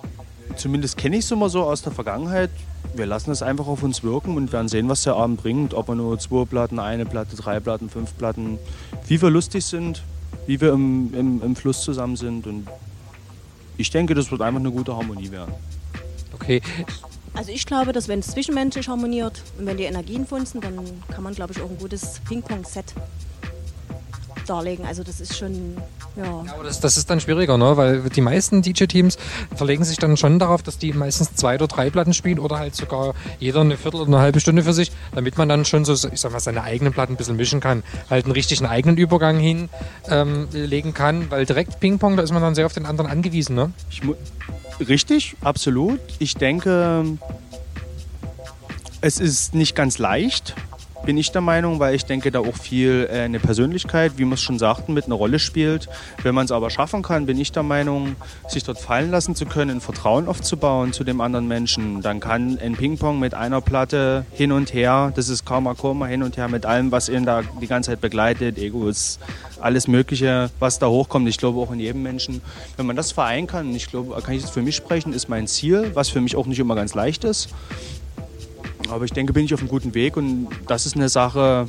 [0.54, 2.50] zumindest kenne ich es immer so aus der Vergangenheit.
[2.94, 5.74] Wir lassen es einfach auf uns wirken und werden sehen, was der Abend bringt.
[5.74, 8.58] Ob wir nur zwei Platten, eine Platte, drei Platten, fünf Platten,
[9.08, 10.04] wie wir lustig sind,
[10.46, 12.46] wie wir im, im, im Fluss zusammen sind.
[12.46, 12.68] Und
[13.76, 15.52] ich denke, das wird einfach eine gute Harmonie werden.
[16.43, 16.61] Okay,
[17.34, 20.74] Also ich glaube, dass wenn es zwischenmenschlich harmoniert und wenn die Energien funzen, dann
[21.09, 22.95] kann man, glaube ich, auch ein gutes Ping-Pong-Set
[24.47, 24.84] darlegen.
[24.84, 25.76] Also das ist schon,
[26.16, 26.45] ja.
[26.53, 27.76] aber das, das ist dann schwieriger, ne?
[27.76, 29.16] weil die meisten DJ-Teams
[29.55, 32.74] verlegen sich dann schon darauf, dass die meistens zwei oder drei Platten spielen oder halt
[32.74, 35.93] sogar jeder eine Viertel oder eine halbe Stunde für sich, damit man dann schon so,
[35.93, 39.38] ich sag mal, seine eigenen Platten ein bisschen mischen kann, halt einen richtigen eigenen Übergang
[39.38, 39.70] hinlegen
[40.09, 43.55] ähm, legen kann, weil direkt Ping-Pong, da ist man dann sehr auf den anderen angewiesen.
[43.55, 43.72] Ne?
[43.90, 44.03] Ich
[44.88, 46.00] Richtig, absolut.
[46.18, 47.18] Ich denke,
[49.00, 50.54] es ist nicht ganz leicht,
[51.05, 54.34] bin ich der Meinung, weil ich denke, da auch viel äh, eine Persönlichkeit, wie wir
[54.34, 55.88] es schon sagten, mit einer Rolle spielt.
[56.22, 58.16] Wenn man es aber schaffen kann, bin ich der Meinung,
[58.48, 62.59] sich dort fallen lassen zu können, ein Vertrauen aufzubauen zu dem anderen Menschen, dann kann
[62.59, 66.48] ein Ping-Pong mit einer Platte hin und her, das ist Karma Koma hin und her
[66.48, 69.18] mit allem, was ihn da die ganze Zeit begleitet, Egos,
[69.61, 71.28] alles Mögliche, was da hochkommt.
[71.28, 72.42] Ich glaube auch in jedem Menschen,
[72.76, 75.46] wenn man das vereinen kann, ich glaube, kann ich das für mich sprechen, ist mein
[75.46, 77.48] Ziel, was für mich auch nicht immer ganz leicht ist.
[78.93, 81.66] Aber ich denke, bin ich auf einem guten Weg und das ist eine Sache,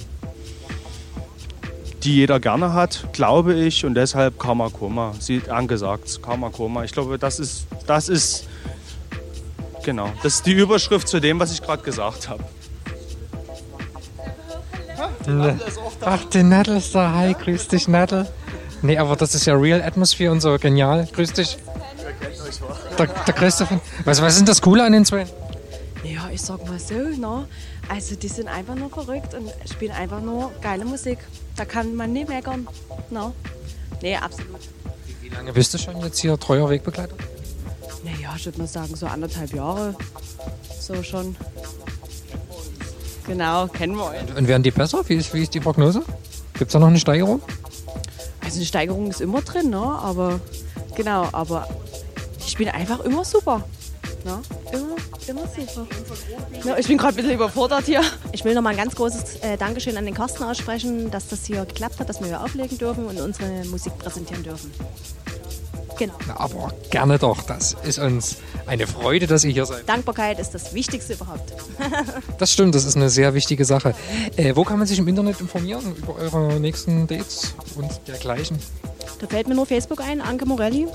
[2.03, 3.85] die jeder gerne hat, glaube ich.
[3.85, 5.13] Und deshalb Karma Koma.
[5.19, 6.83] Sie angesagt, Karma Koma.
[6.83, 8.47] Ich glaube, das ist, das ist,
[9.83, 12.43] genau, das ist die Überschrift zu dem, was ich gerade gesagt habe.
[16.01, 17.13] Ach, der Nadel ist da.
[17.13, 18.27] Hi, grüß dich, Nadel.
[18.81, 21.07] Nee, aber das ist ja Real Atmosphere und so genial.
[21.13, 21.57] Grüß dich.
[22.97, 23.79] Der, der Fan.
[24.03, 25.25] Was, was ist denn das Coole an den zwei?
[26.33, 27.47] Ich sag mal so, ne?
[27.89, 31.19] Also die sind einfach nur verrückt und spielen einfach nur geile Musik.
[31.55, 32.67] Da kann man nie meckern.
[33.11, 33.31] Ne?
[34.01, 34.61] Nee, absolut.
[35.21, 37.15] Wie lange bist du schon jetzt hier treuer Wegbegleiter?
[38.03, 39.95] Naja, ich würde mal sagen, so anderthalb Jahre.
[40.79, 41.35] So schon.
[43.27, 44.35] Genau, kennen wir euch.
[44.35, 45.07] Und werden die besser?
[45.07, 46.01] Wie ist, wie ist die Prognose?
[46.53, 47.43] Gibt es da noch eine Steigerung?
[48.43, 49.77] Also eine Steigerung ist immer drin, ne?
[49.77, 50.39] Aber
[50.95, 51.67] genau, aber
[52.43, 53.63] die spielen einfach immer super.
[54.25, 54.41] Ne?
[54.71, 54.95] Immer,
[55.29, 55.87] immer super.
[56.63, 58.01] Ja, ich bin gerade ein bisschen überfordert hier.
[58.31, 61.45] Ich will noch mal ein ganz großes äh, Dankeschön an den Carsten aussprechen, dass das
[61.45, 64.71] hier geklappt hat, dass wir hier auflegen dürfen und unsere Musik präsentieren dürfen.
[65.97, 66.13] Genau.
[66.27, 67.43] Na, aber gerne doch.
[67.43, 69.87] Das ist uns eine Freude, dass ihr hier seid.
[69.87, 71.53] Dankbarkeit ist das Wichtigste überhaupt.
[72.39, 73.93] Das stimmt, das ist eine sehr wichtige Sache.
[74.35, 78.59] Äh, wo kann man sich im Internet informieren über eure nächsten Dates und dergleichen?
[79.19, 80.87] Da fällt mir nur Facebook ein, Anke Morelli.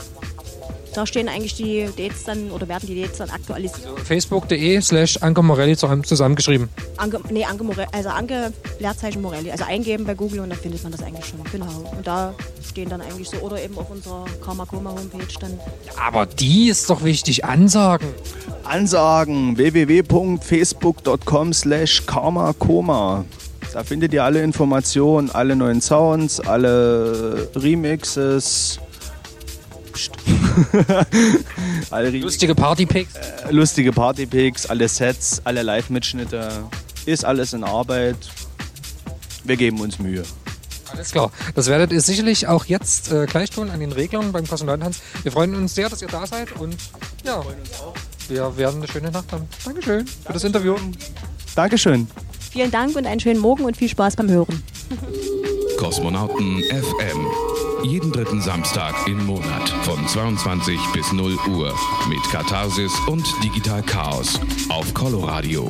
[0.99, 3.87] Da stehen eigentlich die Dates dann oder werden die Dates dann aktualisiert.
[4.05, 6.69] Facebook.de slash Anke Morelli zusammen- zusammengeschrieben.
[6.97, 9.53] Anke, nee, Anke Morelli, also Anke Leerzeichen Morelli.
[9.53, 11.39] Also eingeben bei Google und dann findet man das eigentlich schon.
[11.53, 11.67] Genau.
[11.97, 12.35] Und da
[12.69, 15.61] stehen dann eigentlich so, oder eben auf unserer Karma Koma Homepage dann.
[16.05, 18.09] Aber die ist doch wichtig, Ansagen.
[18.65, 23.25] Ansagen www.facebook.com slash karmakoma.
[23.73, 28.81] Da findet ihr alle Informationen, alle neuen Sounds, alle Remixes.
[31.93, 32.23] Remixes.
[32.23, 33.15] Lustige Partypicks.
[33.15, 36.65] Äh, lustige Partypicks, alle Sets, alle Live-Mitschnitte.
[37.07, 38.17] Ist alles in Arbeit.
[39.45, 40.23] Wir geben uns Mühe.
[40.93, 41.31] Alles klar.
[41.55, 45.01] Das werdet ihr sicherlich auch jetzt äh, gleich tun an den Reglern beim Kosmonautentanz.
[45.23, 46.77] Wir freuen uns sehr, dass ihr da seid und
[47.25, 47.43] ja,
[48.29, 49.49] wir werden eine schöne Nacht haben.
[49.65, 50.77] Dankeschön für das Interview.
[51.55, 52.09] Dankeschön.
[52.51, 54.63] Vielen Dank und einen schönen Morgen und viel Spaß beim Hören.
[55.79, 57.27] Kosmonauten FM.
[57.83, 61.73] Jeden dritten Samstag im Monat von 22 bis 0 Uhr
[62.09, 65.69] mit Katharsis und Digital Chaos auf Coloradio.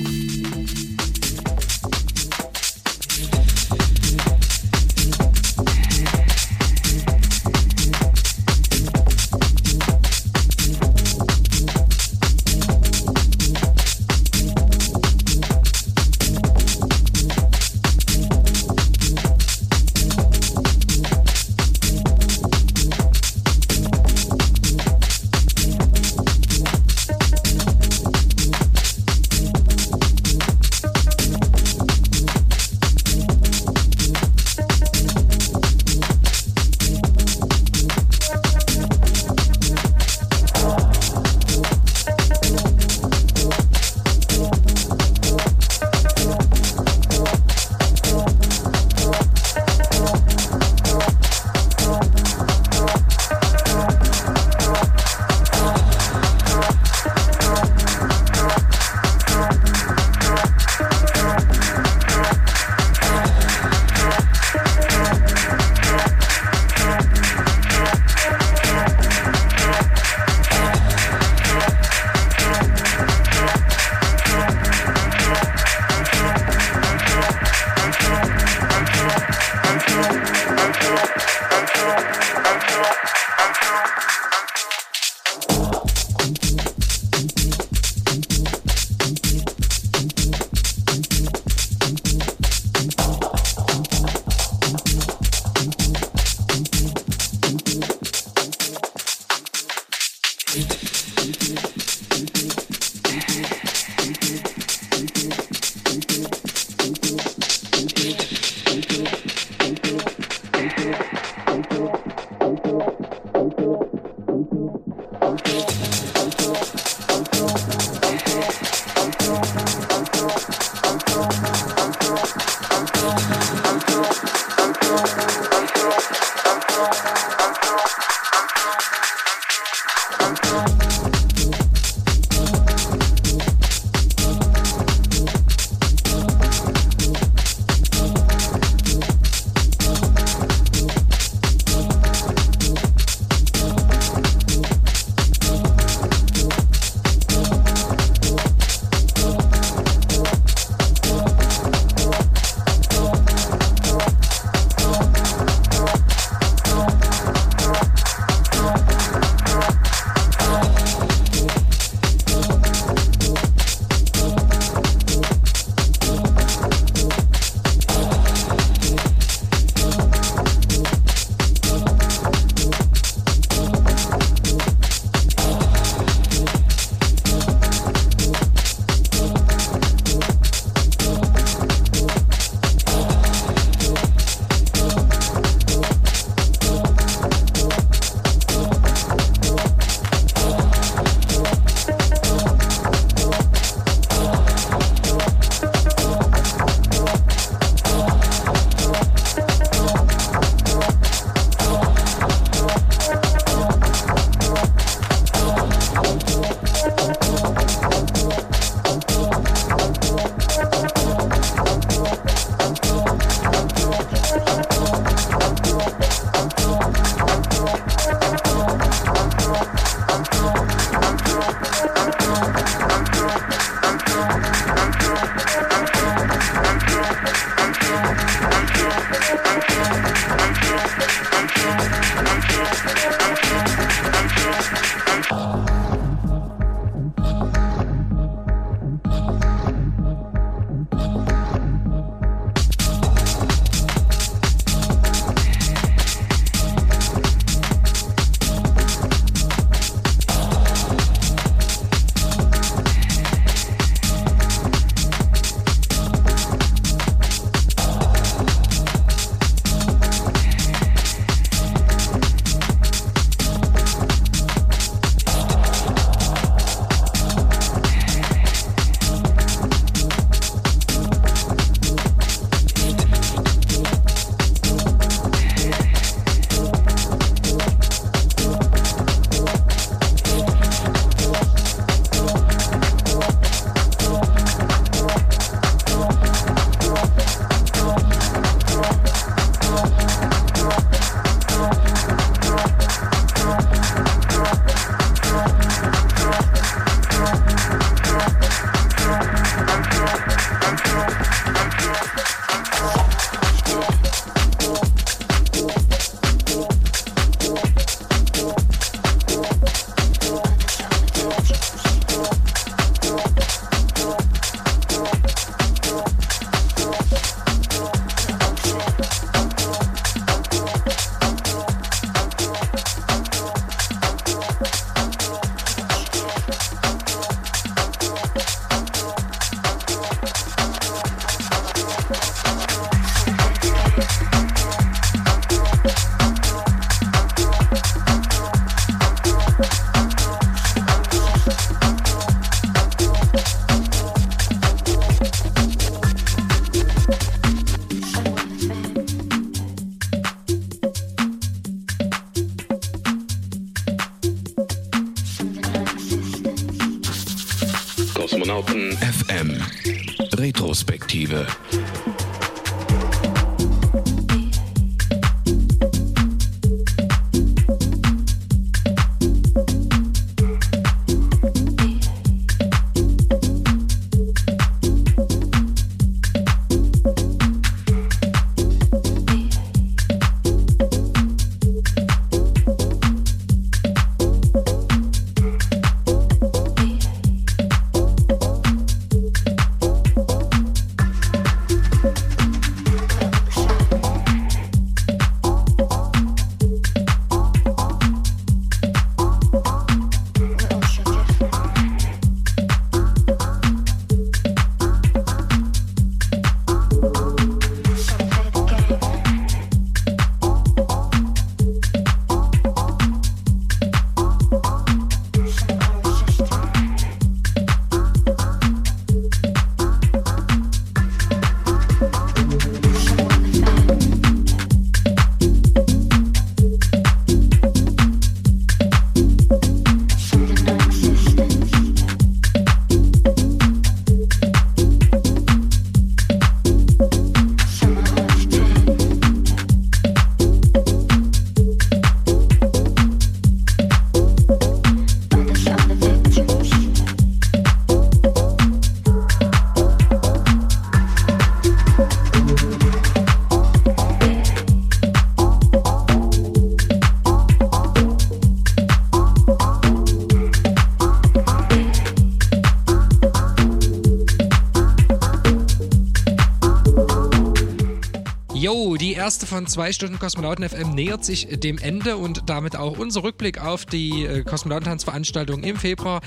[469.48, 473.86] Von zwei Stunden Kosmonauten FM nähert sich dem Ende und damit auch unser Rückblick auf
[473.86, 476.20] die äh, Kosmonautentanzveranstaltung im Februar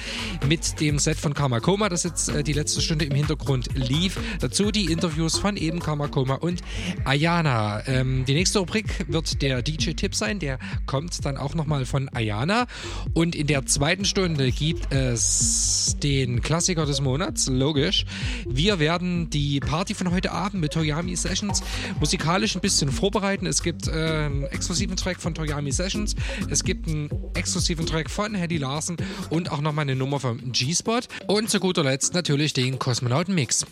[0.47, 4.19] mit dem Set von Karma Koma, das jetzt äh, die letzte Stunde im Hintergrund lief.
[4.39, 6.61] Dazu die Interviews von eben Karma Koma und
[7.05, 7.87] Ayana.
[7.87, 10.57] Ähm, die nächste Rubrik wird der DJ-Tipp sein, der
[10.87, 12.65] kommt dann auch nochmal von Ayana.
[13.13, 15.60] Und in der zweiten Stunde gibt es
[16.03, 18.05] den Klassiker des Monats, logisch.
[18.47, 21.61] Wir werden die Party von heute Abend mit Toyami Sessions
[21.99, 23.45] musikalisch ein bisschen vorbereiten.
[23.45, 26.15] Es gibt äh, einen exklusiven Track von Toyami Sessions,
[26.49, 28.97] es gibt einen exklusiven Track von Hedy Larsen
[29.29, 31.01] und auch nochmal eine Nummer vom G-Spot.
[31.27, 33.65] Und zu guter Letzt natürlich den Kosmonauten-Mix.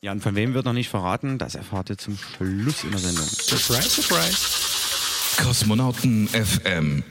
[0.00, 1.38] Ja, und von wem wird noch nicht verraten?
[1.38, 3.24] Das erfahrt ihr zum Schluss in der Sendung.
[3.24, 4.36] Surprise, surprise.
[5.40, 7.04] Kosmonauten FM.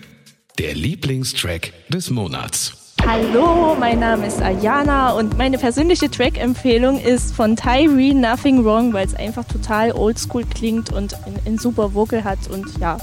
[0.57, 2.80] Der Lieblingstrack des Monats.
[3.13, 9.05] Hallo, mein Name ist Ayana und meine persönliche Track-Empfehlung ist von Tyree Nothing Wrong, weil
[9.05, 12.99] es einfach total oldschool klingt und ein super Vocal hat und ja,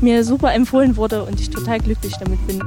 [0.00, 2.62] mir super empfohlen wurde und ich total glücklich damit bin.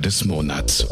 [0.00, 0.86] Des Monats.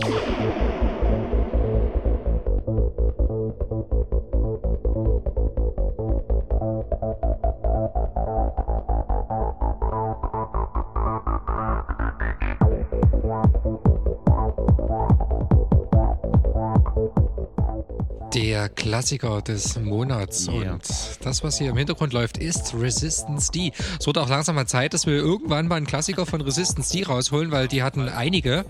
[18.99, 20.49] Klassiker des Monats.
[20.49, 20.73] Yeah.
[20.73, 20.83] Und
[21.21, 23.71] das, was hier im Hintergrund läuft, ist Resistance D.
[24.01, 27.05] Es wurde auch langsam mal Zeit, dass wir irgendwann mal einen Klassiker von Resistance D
[27.05, 28.65] rausholen, weil die hatten einige.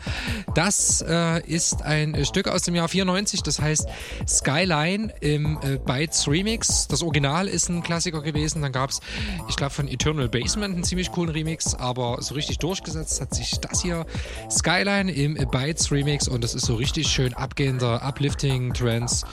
[0.55, 3.89] Das äh, ist ein Stück aus dem Jahr 94, das heißt
[4.29, 6.89] Skyline im äh, Bytes Remix.
[6.89, 8.61] Das Original ist ein Klassiker gewesen.
[8.61, 9.01] Dann gab es,
[9.49, 13.61] ich glaube, von Eternal Basement einen ziemlich coolen Remix, aber so richtig durchgesetzt hat sich
[13.61, 14.05] das hier
[14.51, 19.24] Skyline im Bytes Remix und das ist so richtig schön abgehender Uplifting Trance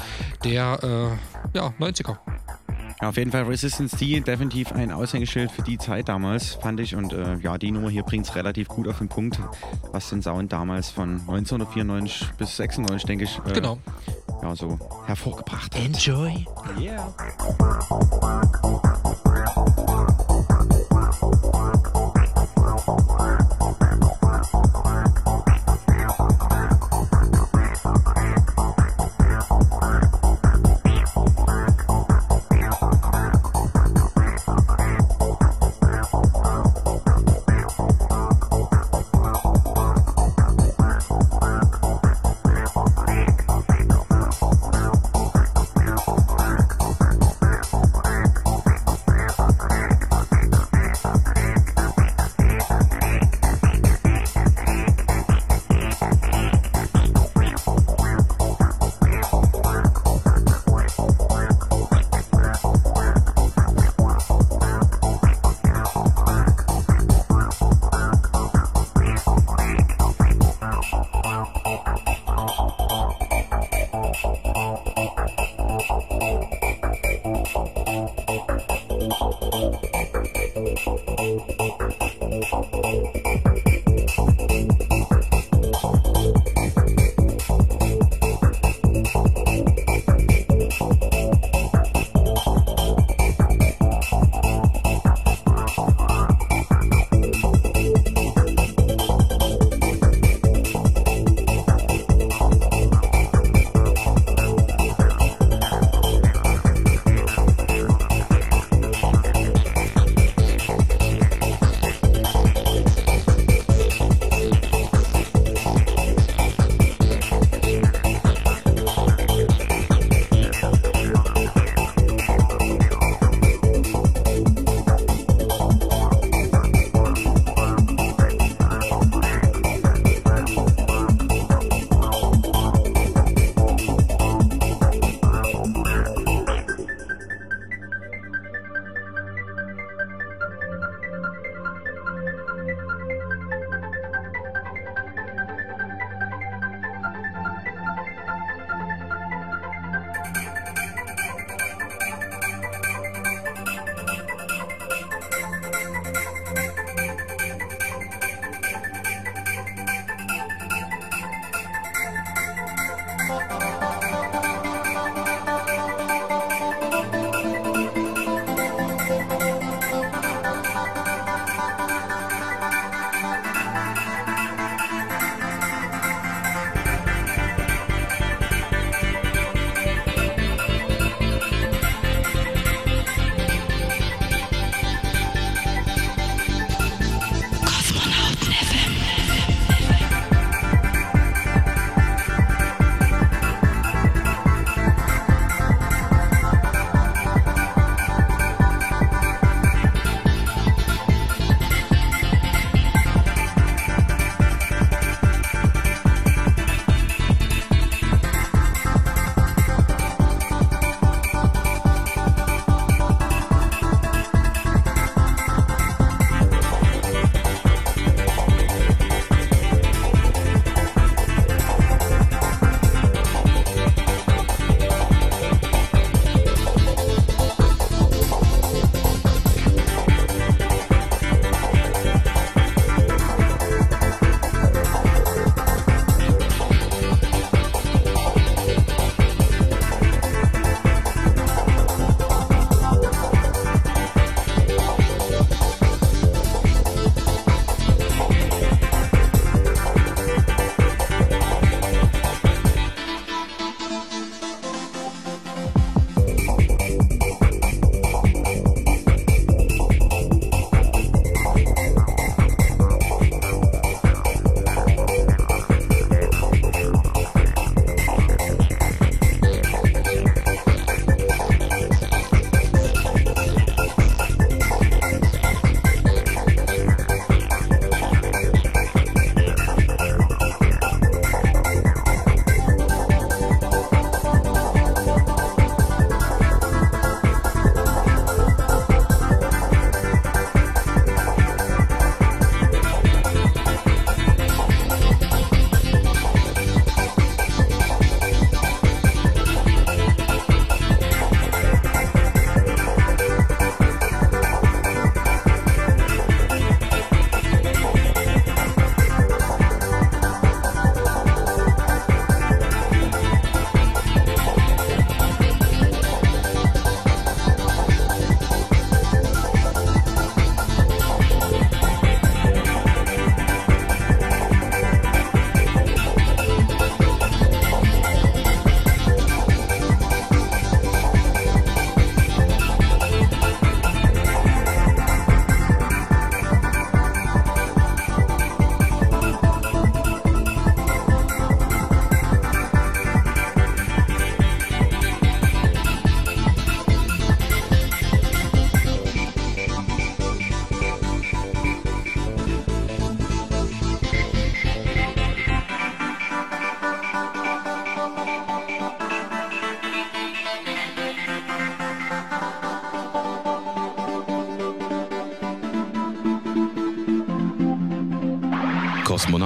[0.46, 0.85] der
[1.54, 2.18] ja, 90er.
[3.02, 6.96] Ja, auf jeden Fall Resistance D, definitiv ein Aushängeschild für die Zeit damals, fand ich.
[6.96, 9.38] Und äh, ja, die Nummer hier bringt es relativ gut auf den Punkt,
[9.92, 13.80] was den Sound damals von 1994 bis 96, denke ich, äh, Genau.
[14.42, 15.82] ja, so hervorgebracht hat.
[15.84, 16.46] Enjoy.
[16.80, 17.14] Yeah.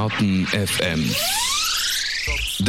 [0.09, 1.38] Arten FM.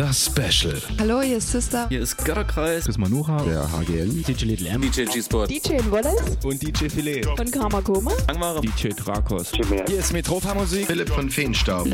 [0.00, 0.80] Das Special.
[0.98, 1.86] Hallo, hier ist Sister.
[1.90, 2.84] Hier ist Götterkreis.
[2.84, 3.36] Das ist Manucha.
[3.42, 4.08] Der HGL.
[4.08, 4.80] DJ Little M.
[4.80, 5.50] DJ G-Sport.
[5.50, 6.38] DJ Wallace.
[6.42, 7.22] Und DJ Filet.
[7.36, 8.10] Von Karma Koma.
[8.26, 8.62] Angmare.
[8.62, 9.52] DJ Drakos.
[9.52, 10.86] Hier ist Metropa Musik.
[10.86, 11.86] Philipp von Feenstaub.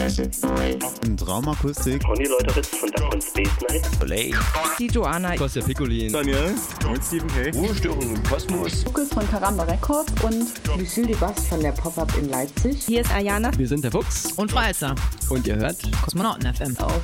[1.16, 2.04] Traumakustik.
[2.04, 3.98] Conny Leuteritz von Duck und Space Night.
[3.98, 4.32] Play.
[4.78, 5.34] Die Joanna.
[5.34, 6.12] Kostja Piccolin.
[6.12, 6.54] Daniel.
[6.88, 7.58] Und Stephen K.
[7.58, 8.84] Ruhestörung im Kosmos.
[8.84, 10.46] Lukas von Karamba Records und
[10.78, 12.84] Lucille Bass von der Pop-Up in Leipzig.
[12.86, 13.50] Hier ist Ayana.
[13.58, 14.30] Wir sind der Fuchs.
[14.36, 14.94] Und Freizer.
[15.28, 16.76] Und ihr hört Kosmonauten FM.
[16.78, 17.00] Auf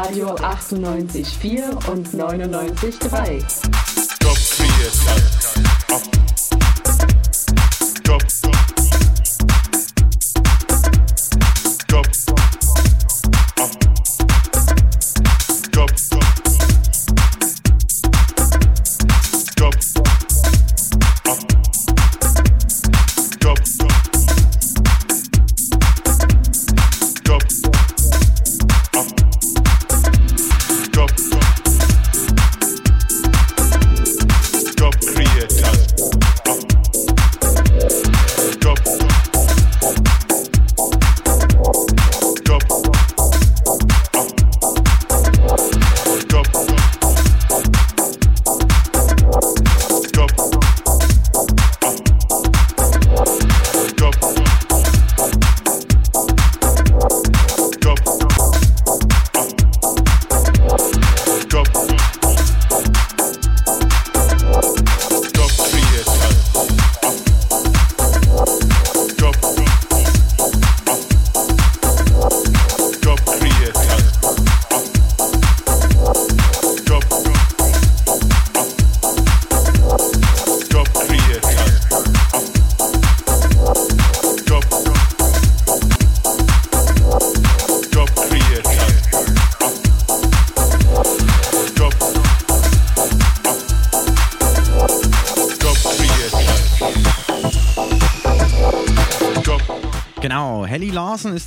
[0.00, 3.89] Coloradio 98,4 und 99,3.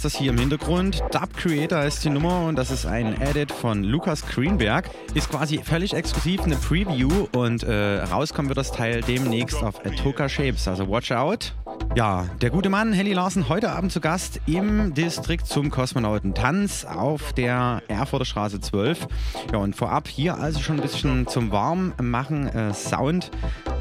[0.03, 1.01] Das hier im Hintergrund.
[1.11, 4.89] Dub Creator ist die Nummer und das ist ein Edit von Lukas Greenberg.
[5.13, 10.27] Ist quasi völlig exklusiv eine Preview und äh, rauskommen wird das Teil demnächst auf Atoka
[10.27, 11.53] Shapes, also watch out.
[11.95, 17.34] Ja, der gute Mann Helly Larsen heute Abend zu Gast im Distrikt zum Kosmonautentanz auf
[17.34, 19.07] der Erfurter Straße 12.
[19.51, 23.31] Ja, und vorab hier also schon ein bisschen zum Warmmachen äh, Sound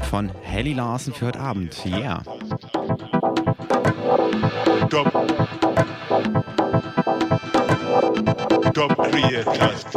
[0.09, 1.75] von Helly Larsen für heute Abend.
[1.85, 2.23] Yeah.
[9.31, 9.92] you, just.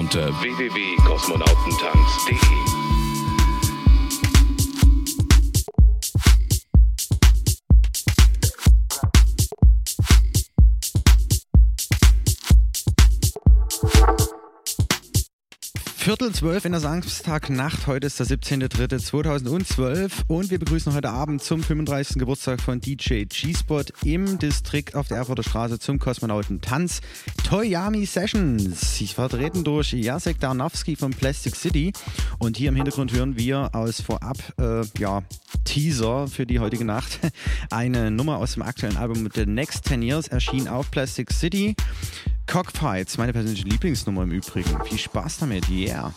[0.00, 2.80] Unter www.kosmonautentanz.de.
[16.10, 17.86] Viertel zwölf in der Samstagnacht.
[17.86, 22.16] Heute ist der 17.03.2012 und wir begrüßen heute Abend zum 35.
[22.16, 27.02] Geburtstag von DJ G-Spot im Distrikt auf der Erfurter Straße zum Kosmonautentanz
[27.50, 29.02] Toyami Sessions.
[29.12, 31.92] Vertreten durch Jacek Darnowski von Plastic City
[32.38, 35.24] und hier im Hintergrund hören wir aus vorab äh, ja,
[35.64, 37.18] Teaser für die heutige Nacht
[37.70, 41.74] eine Nummer aus dem aktuellen Album The Next 10 Years erschien auf Plastic City.
[42.46, 44.84] Cockfights, meine persönliche Lieblingsnummer im Übrigen.
[44.84, 46.14] Viel Spaß damit, yeah.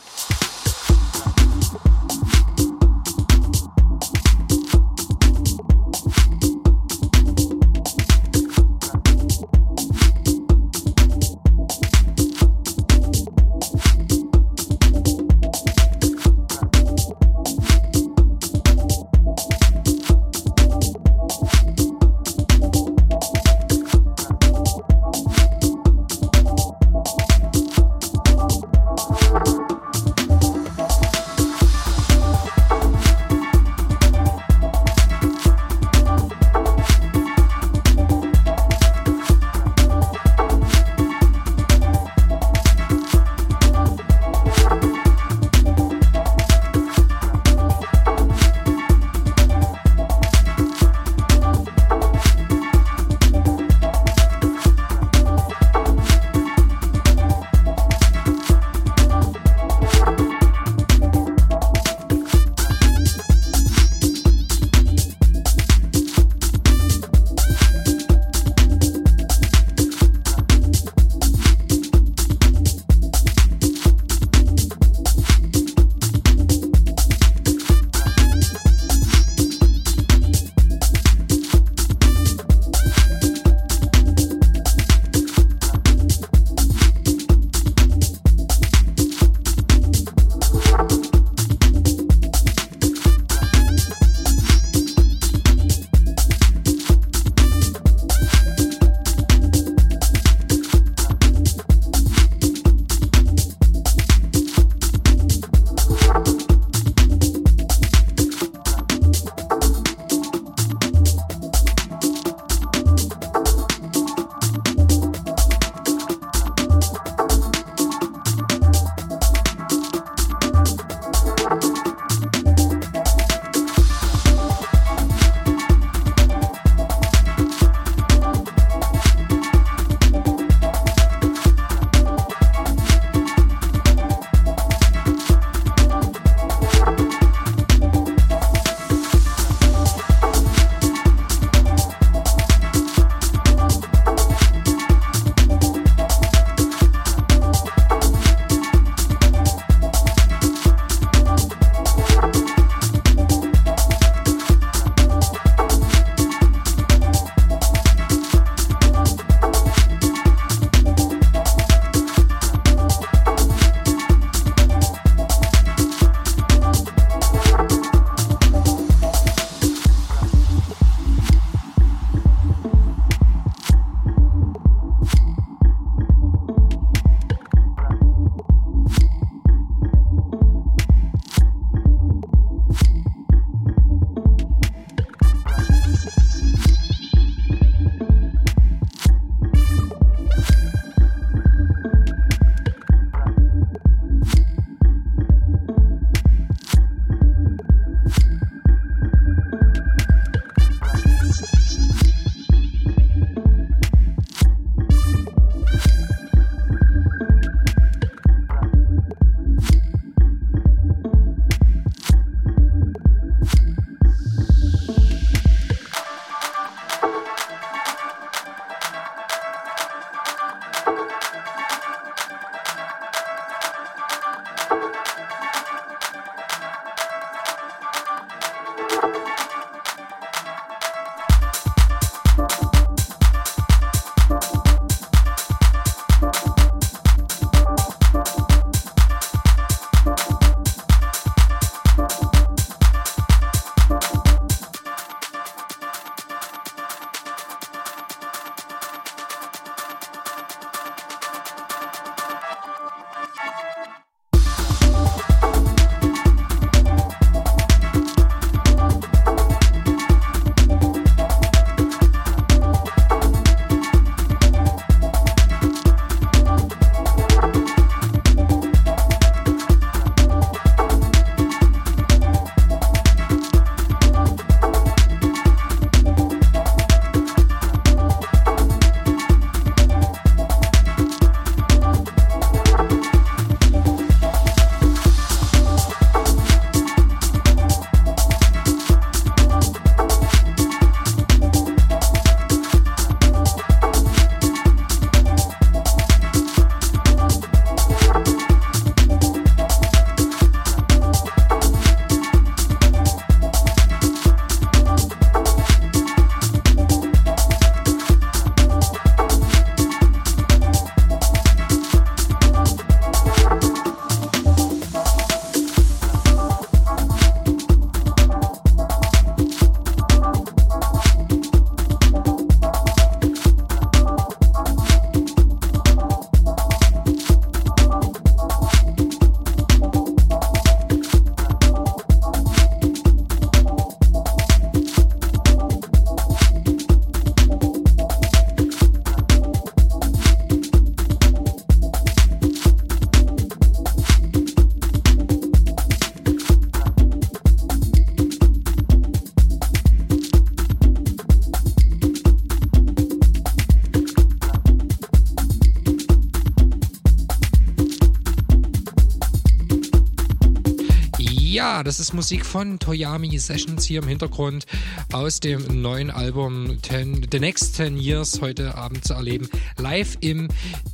[361.84, 364.66] Das ist Musik von Toyami Sessions hier im Hintergrund
[365.12, 370.48] aus dem neuen Album Ten, The Next 10 Years heute Abend zu erleben, live im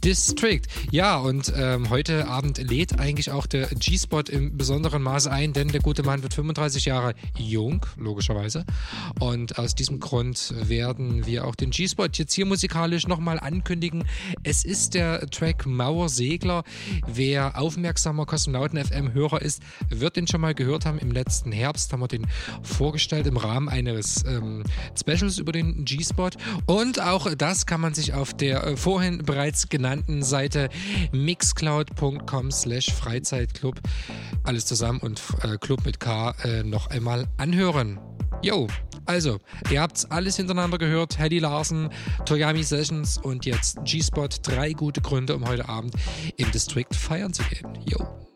[0.04, 0.62] District.
[0.92, 5.68] Ja, und ähm, heute Abend lädt eigentlich auch der G-Spot im besonderen Maße ein, denn
[5.70, 8.66] der gute Mann wird 35 Jahre jung, logischerweise.
[9.20, 14.06] Und aus diesem Grund werden wir auch den G-Spot jetzt hier musikalisch nochmal ankündigen.
[14.44, 16.64] Es ist der Track Mauersegler.
[17.06, 21.00] Wer aufmerksamer Kosmonauten FM-Hörer ist, wird den schon mal gehört haben.
[21.00, 22.28] Im letzten Herbst haben wir den
[22.64, 24.64] vorgestellt im Rahmen eines ähm,
[24.98, 26.30] Specials über den G-Spot.
[26.66, 29.89] Und auch das kann man sich auf der äh, vorhin bereits genannten
[30.22, 30.70] Seite
[31.12, 33.80] mixcloud.com slash Freizeitclub
[34.44, 38.00] alles zusammen und äh, Club mit K äh, noch einmal anhören.
[38.42, 38.68] Jo,
[39.06, 39.40] also,
[39.72, 41.18] ihr habt's alles hintereinander gehört.
[41.18, 41.90] Hedy Larsen,
[42.26, 44.30] Toyami Sessions und jetzt G-Spot.
[44.44, 45.96] Drei gute Gründe, um heute Abend
[46.38, 47.68] im District feiern zu gehen.
[47.86, 48.29] Jo.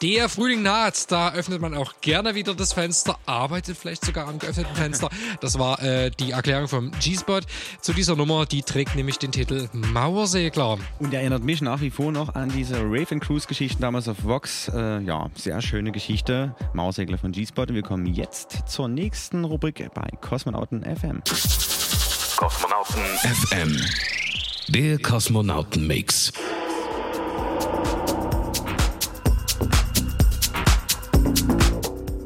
[0.00, 4.38] Der Frühling naht, da öffnet man auch gerne wieder das Fenster, arbeitet vielleicht sogar am
[4.38, 5.10] geöffneten Fenster.
[5.40, 7.40] Das war äh, die Erklärung vom G-Spot
[7.80, 10.78] zu dieser Nummer, die trägt nämlich den Titel Mauersegler.
[11.00, 14.68] Und erinnert mich nach wie vor noch an diese Raven Cruise Geschichten damals auf Vox.
[14.68, 16.54] Äh, ja, sehr schöne Geschichte.
[16.74, 17.62] Mauersegler von G-Spot.
[17.62, 21.22] Und wir kommen jetzt zur nächsten Rubrik bei Kosmonauten FM.
[22.36, 23.76] Kosmonauten FM.
[24.68, 26.32] Der Kosmonauten-Mix.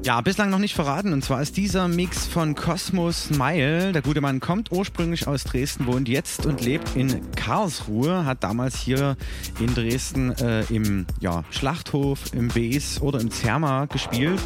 [0.05, 1.13] Ja, bislang noch nicht verraten.
[1.13, 3.93] Und zwar ist dieser Mix von Cosmos Mile.
[3.93, 8.25] Der gute Mann kommt ursprünglich aus Dresden, wohnt jetzt und lebt in Karlsruhe.
[8.25, 9.17] Hat damals hier
[9.61, 14.41] in Dresden äh, im ja, Schlachthof, im Bes oder im Zerma gespielt.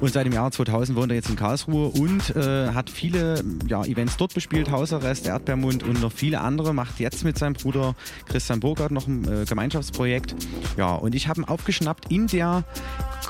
[0.00, 3.84] Und seit dem Jahr 2000 wohnt er jetzt in Karlsruhe und äh, hat viele ja,
[3.84, 6.74] Events dort bespielt, Hausarrest, Erdbeermund und noch viele andere.
[6.74, 7.94] Macht jetzt mit seinem Bruder
[8.26, 10.36] Christian Burkhardt noch ein äh, Gemeinschaftsprojekt.
[10.76, 12.64] Ja, und ich habe ihn aufgeschnappt in der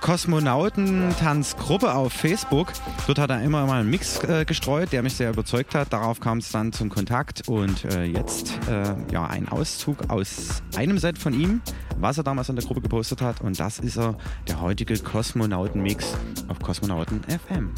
[0.03, 2.73] Kosmonautentanzgruppe auf Facebook.
[3.07, 5.93] Dort hat er immer mal einen Mix äh, gestreut, der mich sehr überzeugt hat.
[5.93, 10.99] Darauf kam es dann zum Kontakt und äh, jetzt äh, ja ein Auszug aus einem
[10.99, 11.63] Set von ihm,
[11.99, 13.41] was er damals in der Gruppe gepostet hat.
[13.41, 14.17] Und das ist er,
[14.49, 16.17] der heutige Kosmonauten-Mix
[16.49, 17.73] auf Kosmonauten FM.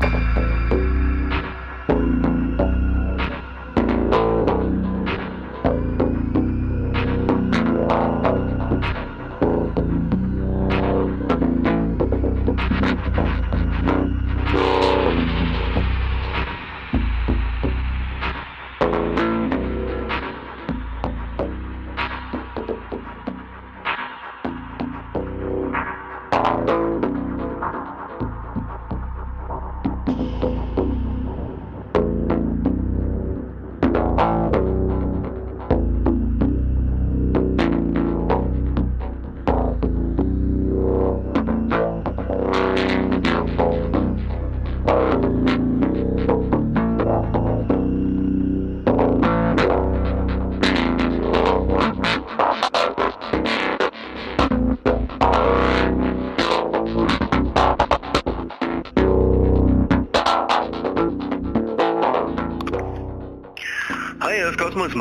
[0.00, 0.51] Hi,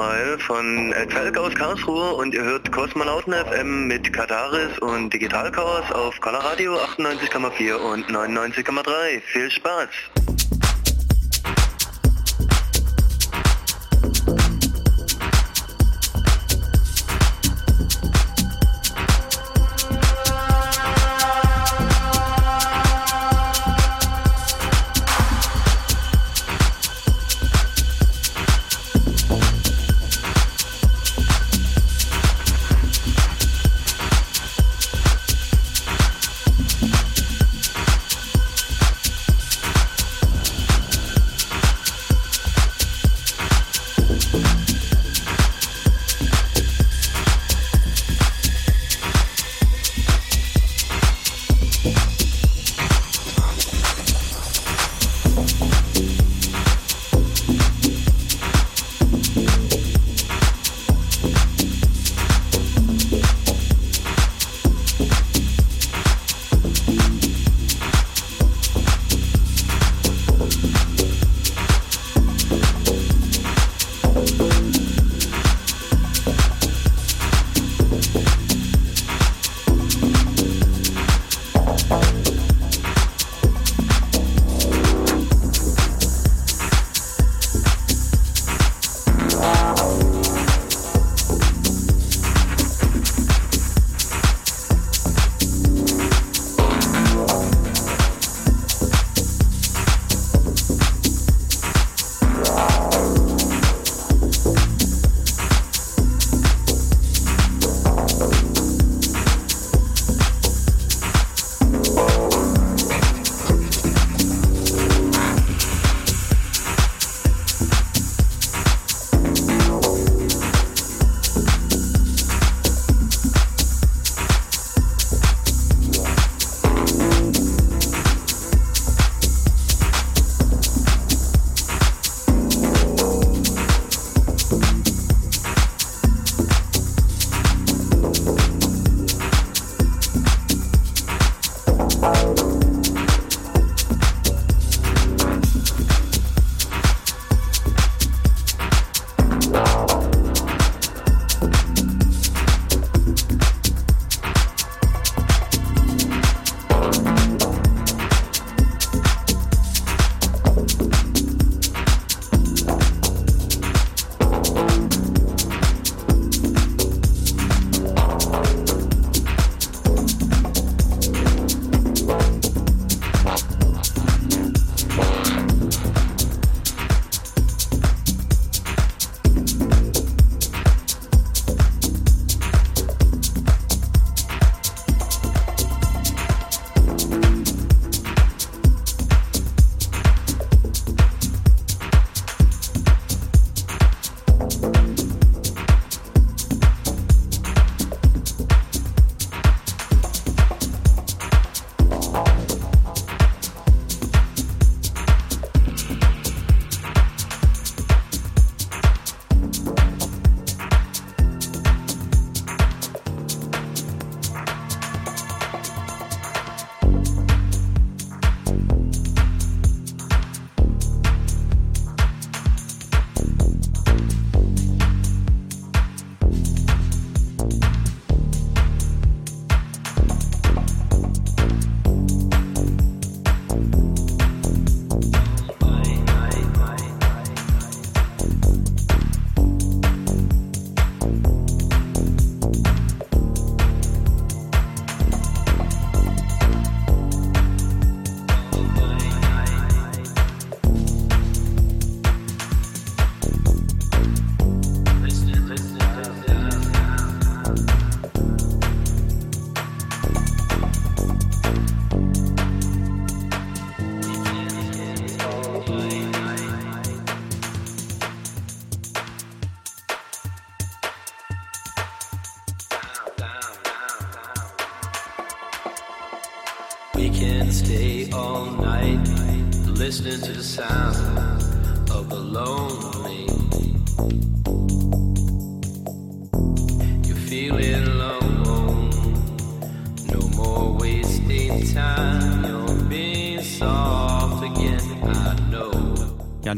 [0.02, 5.92] Mal von Zelk aus Karlsruhe und ihr hört Kosmonauten FM mit Kataris und Digital Chaos
[5.92, 9.22] auf Color Radio 98,4 und 99,3.
[9.22, 9.90] Viel Spaß!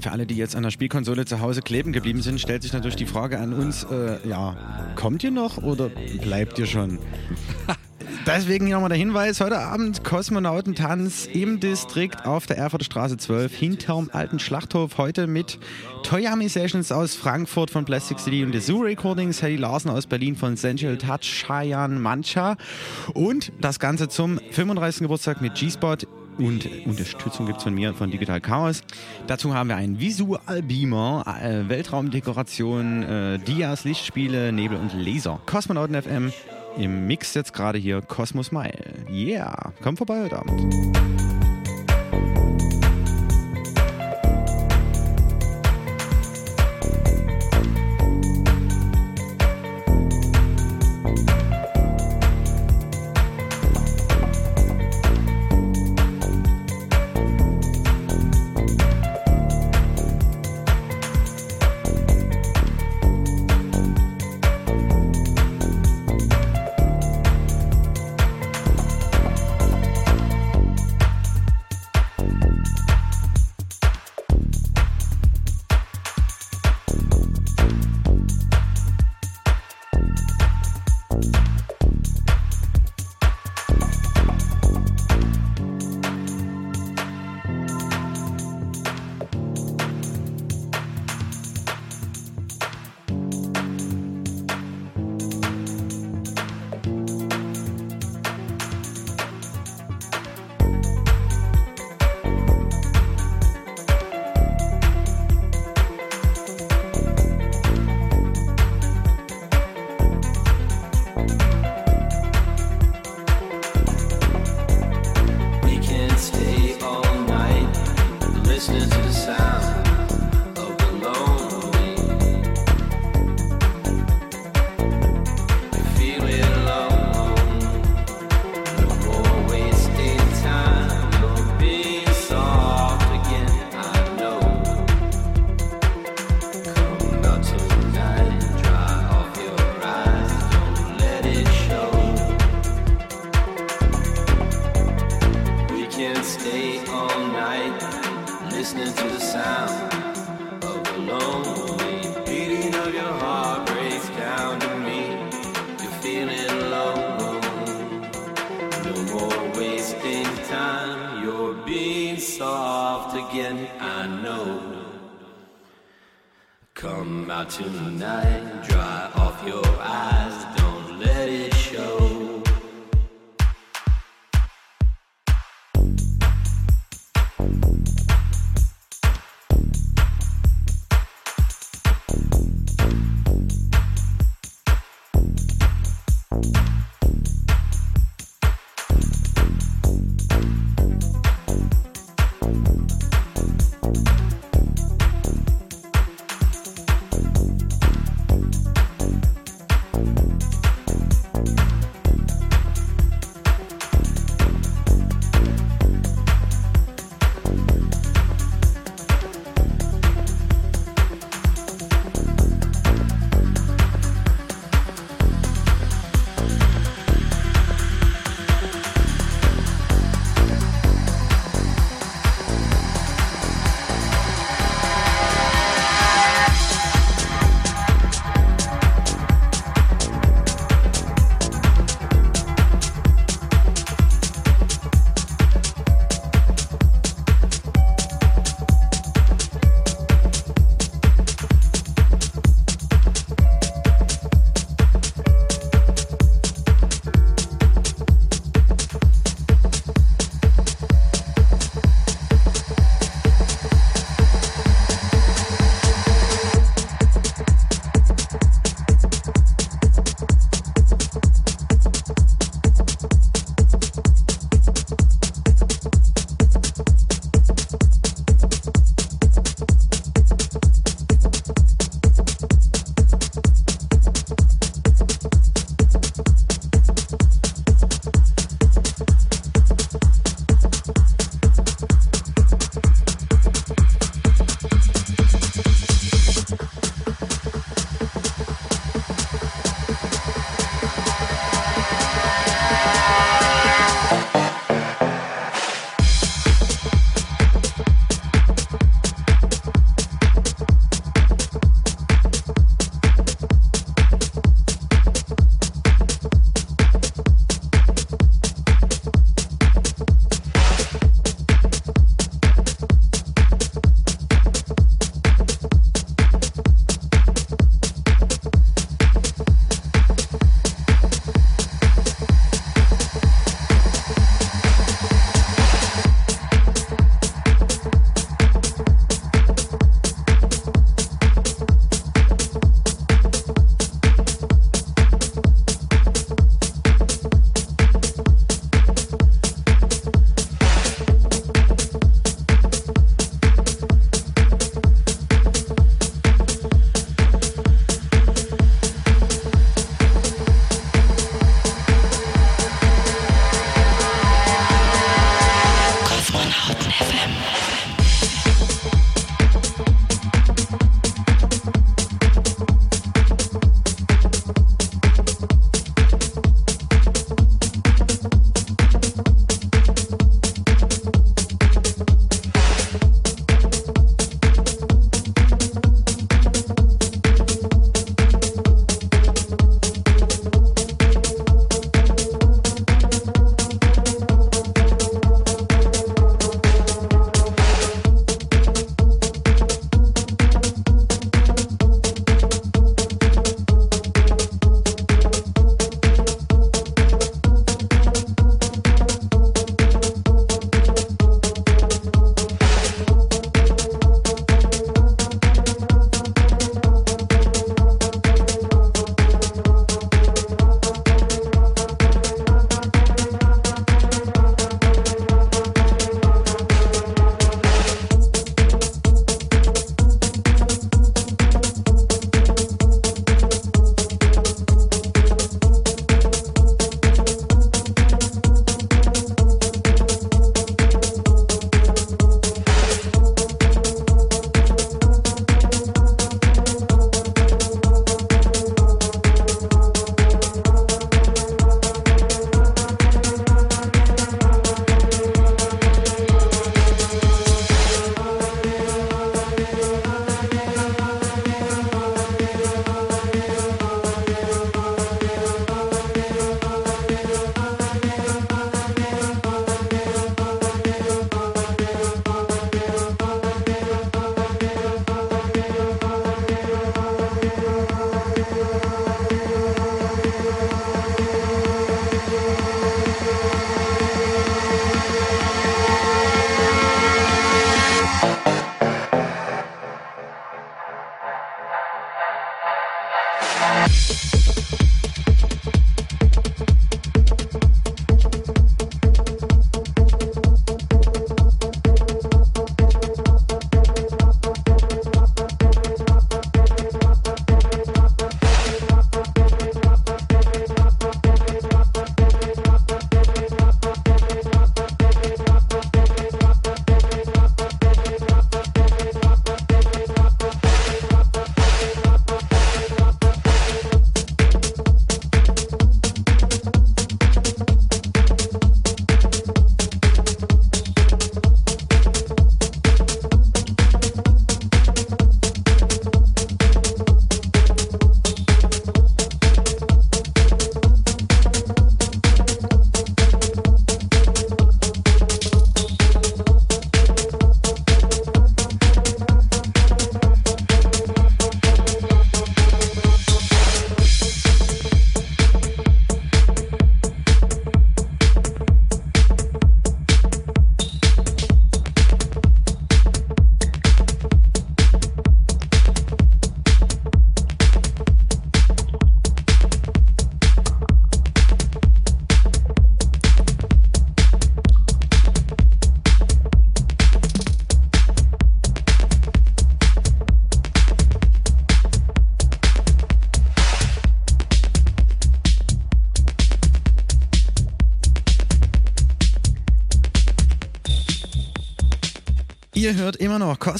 [0.04, 2.98] Für alle, die jetzt an der Spielkonsole zu Hause kleben geblieben sind, stellt sich natürlich
[2.98, 4.56] die Frage an uns, äh, ja,
[4.96, 5.90] kommt ihr noch oder
[6.22, 7.00] bleibt ihr schon?
[8.26, 13.54] Deswegen hier nochmal der Hinweis, heute Abend Kosmonautentanz im Distrikt auf der Erfurter Straße 12
[13.54, 14.98] hinterm alten Schlachthof.
[14.98, 15.58] Heute mit
[16.04, 20.36] Toyami Sessions aus Frankfurt von Plastic City und The Zoo Recordings, Hedy Larsen aus Berlin
[20.36, 22.56] von Sensual Touch, Cheyenne Mancha
[23.14, 25.02] und das Ganze zum 35.
[25.02, 25.98] Geburtstag mit G-Spot
[26.38, 28.82] und Unterstützung gibt es von mir, von Digital Chaos.
[29.28, 35.40] Dazu haben wir einen Visual-Beamer, äh, Weltraumdekoration, äh, Dias, Lichtspiele, Nebel und Laser.
[35.46, 36.32] Kosmonauten FM
[36.78, 38.74] im Mix jetzt gerade hier Cosmos Mile.
[39.10, 41.23] Yeah, komm vorbei heute Abend.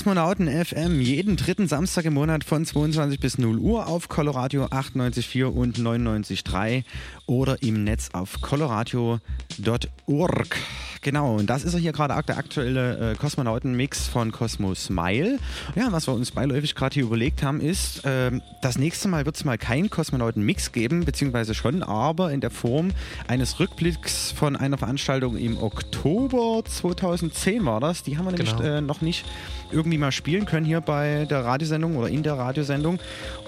[0.04, 5.46] Kosmonauten FM jeden dritten Samstag im Monat von 22 bis 0 Uhr auf Coloradio 98.4
[5.46, 6.84] und 99.3
[7.26, 10.58] oder im Netz auf coloradio.org.
[11.04, 15.38] Genau, und das ist ja hier gerade der aktuelle äh, Kosmonauten-Mix von Cosmo Smile.
[15.76, 18.32] Ja, was wir uns beiläufig gerade hier überlegt haben, ist, äh,
[18.62, 22.92] das nächste Mal wird es mal keinen Kosmonauten-Mix geben, beziehungsweise schon, aber in der Form
[23.28, 28.04] eines Rückblicks von einer Veranstaltung im Oktober 2010 war das.
[28.04, 28.64] Die haben wir nämlich Genau.
[28.64, 29.26] äh, noch nicht
[29.74, 33.00] irgendwie mal spielen können hier bei der Radiosendung oder in der Radiosendung.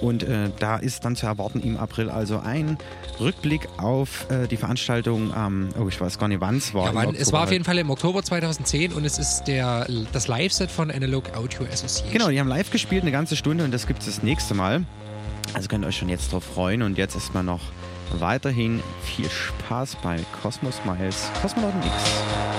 [0.01, 2.77] Und äh, da ist dann zu erwarten im April also ein
[3.19, 6.87] Rückblick auf äh, die Veranstaltung am, oh ich weiß gar nicht wann es war.
[6.87, 10.27] Ja, wann, es war auf jeden Fall im Oktober 2010 und es ist der, das
[10.27, 12.11] Live-Set von Analog Audio Association.
[12.11, 14.83] Genau, die haben live gespielt eine ganze Stunde und das gibt es das nächste Mal.
[15.53, 17.61] Also könnt ihr euch schon jetzt drauf freuen und jetzt erstmal noch
[18.19, 22.54] weiterhin viel Spaß bei Cosmos Miles Kosmonauten X.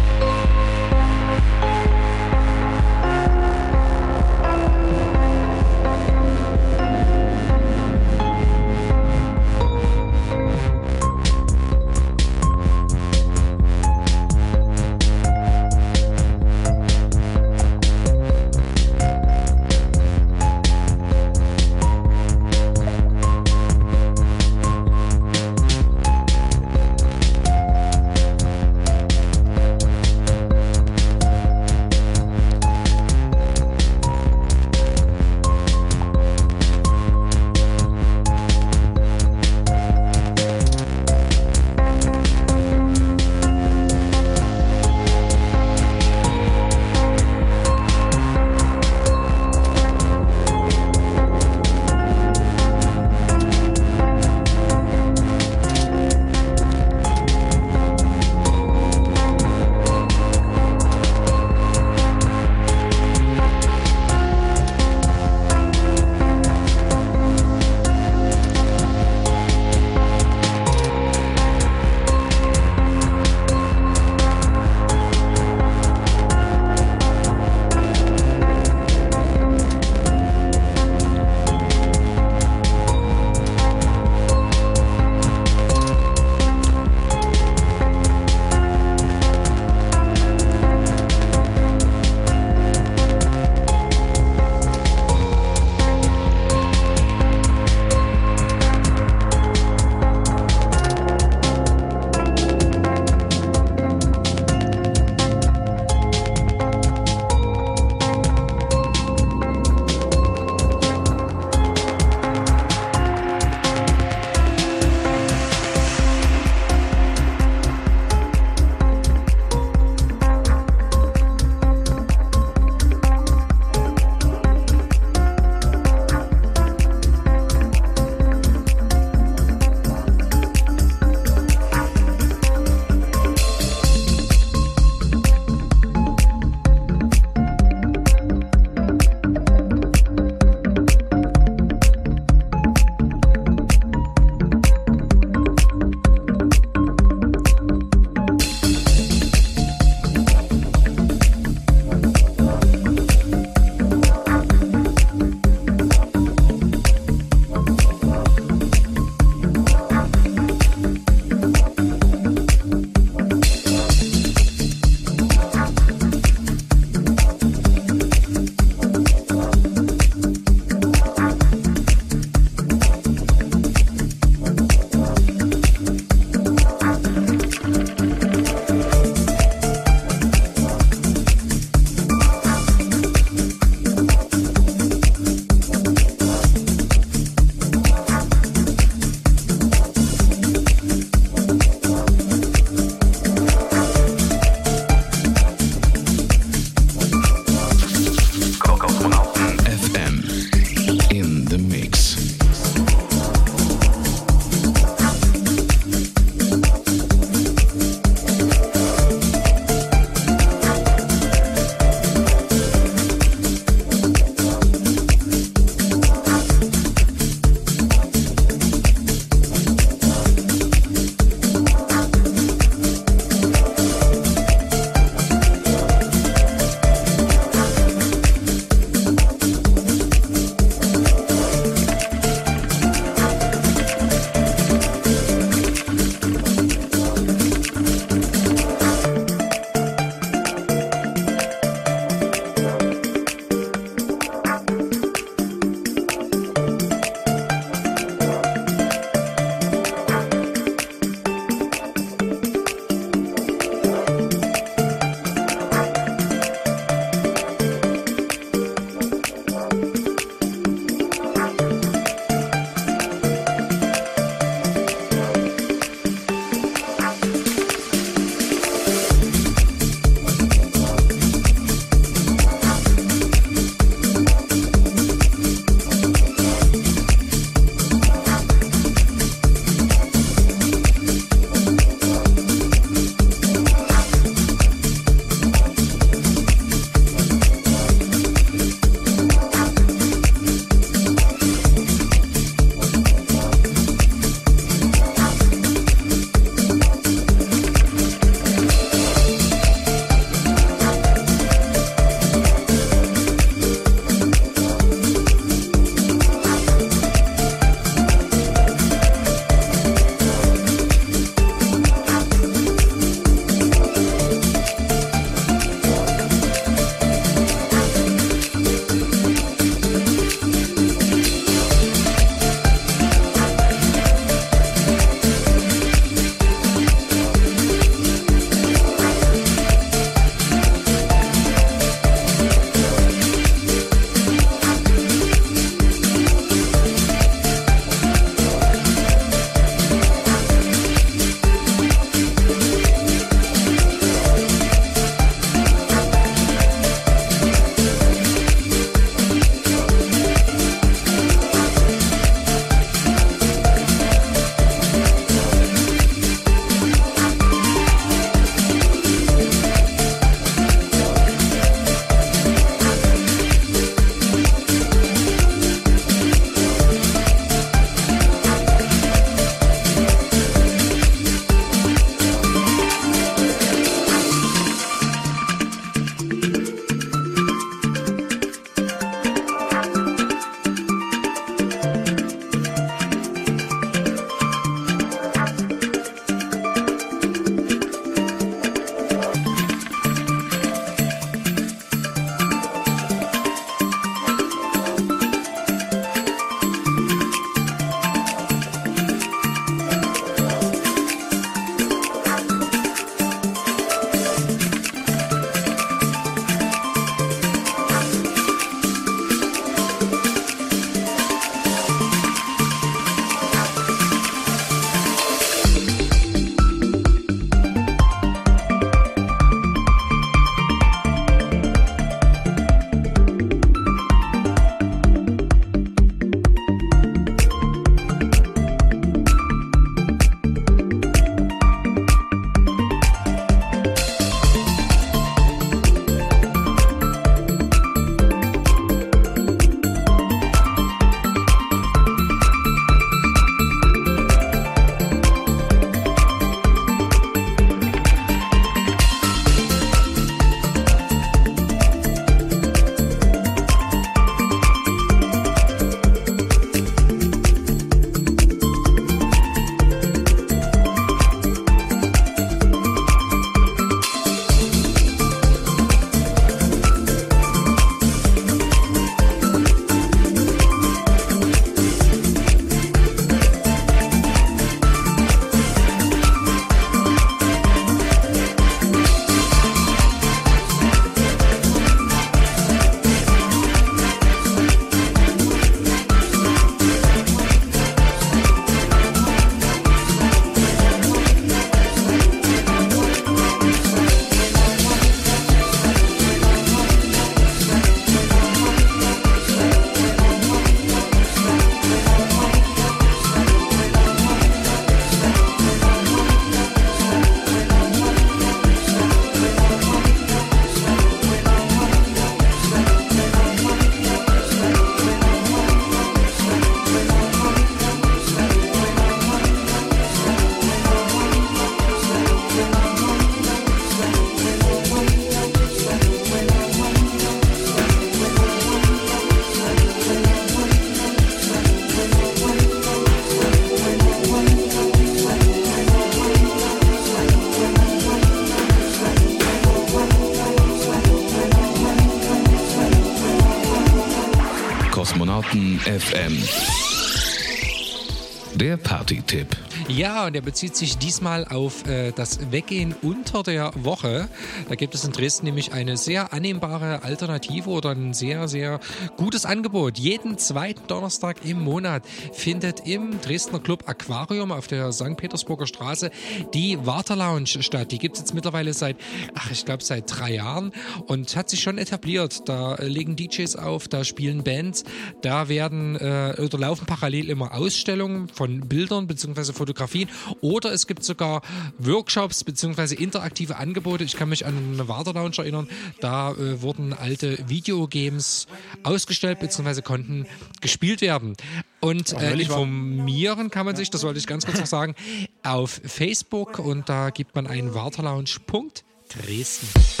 [550.25, 554.29] Und der bezieht sich diesmal auf äh, das Weggehen unter der Woche.
[554.69, 558.79] Da gibt es in Dresden nämlich eine sehr annehmbare Alternative oder ein sehr, sehr
[559.17, 559.97] gutes Angebot.
[559.97, 562.03] Jeden zweiten Donnerstag im Monat
[562.33, 565.17] findet im Dresdner Club Aquarium auf der St.
[565.17, 566.11] Petersburger Straße
[566.53, 567.91] die Wartelounge statt.
[567.91, 568.97] Die gibt es jetzt mittlerweile seit,
[569.35, 570.71] ach, ich glaube, seit drei Jahren
[571.07, 572.47] und hat sich schon etabliert.
[572.47, 574.83] Da legen DJs auf, da spielen Bands,
[575.21, 579.53] da werden äh, oder laufen parallel immer Ausstellungen von Bildern bzw.
[579.53, 580.09] Fotografien
[580.41, 581.41] oder es gibt sogar
[581.77, 582.95] Workshops bzw.
[582.95, 584.03] interaktive Angebote.
[584.03, 585.67] Ich kann mich an eine Wartelounge erinnern,
[585.99, 588.47] da äh, wurden alte Videogames
[588.83, 589.81] ausgestellt bzw.
[589.81, 590.25] konnten
[590.61, 591.35] gespielt werden.
[591.79, 594.95] Und äh, informieren kann man sich, das wollte ich ganz kurz noch sagen,
[595.43, 600.00] auf Facebook und da gibt man einen Wartelounge.Dresden.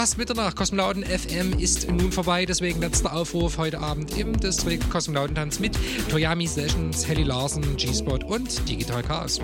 [0.00, 0.56] fast Mitternacht.
[0.56, 5.76] Kosmonauten FM ist nun vorbei, deswegen letzter Aufruf heute Abend im Distrikt Kosmonautentanz mit
[6.08, 9.42] Toyami Sessions, Helly Larsen, G-Spot und Digital Chaos.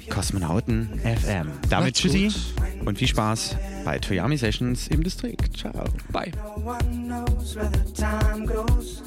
[0.09, 1.47] Kosmonauten FM.
[1.69, 2.87] Damit Macht's tschüssi gut.
[2.87, 5.57] und viel Spaß bei Toyami Sessions im Distrikt.
[5.57, 5.85] Ciao.
[6.11, 6.31] Bye.
[6.35, 9.01] No one knows where the time goes.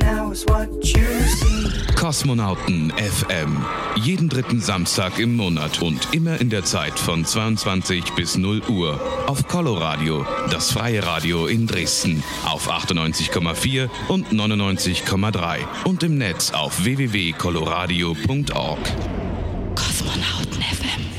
[0.00, 1.70] Now is what you see.
[1.94, 3.62] Kosmonauten FM.
[3.96, 8.98] Jeden dritten Samstag im Monat und immer in der Zeit von 22 bis 0 Uhr.
[9.26, 12.22] Auf Coloradio, das freie Radio in Dresden.
[12.46, 15.58] Auf 98,4 und 99,3.
[15.84, 18.78] Und im Netz auf www.coloradio.org.
[19.74, 21.09] Kosmonauten FM.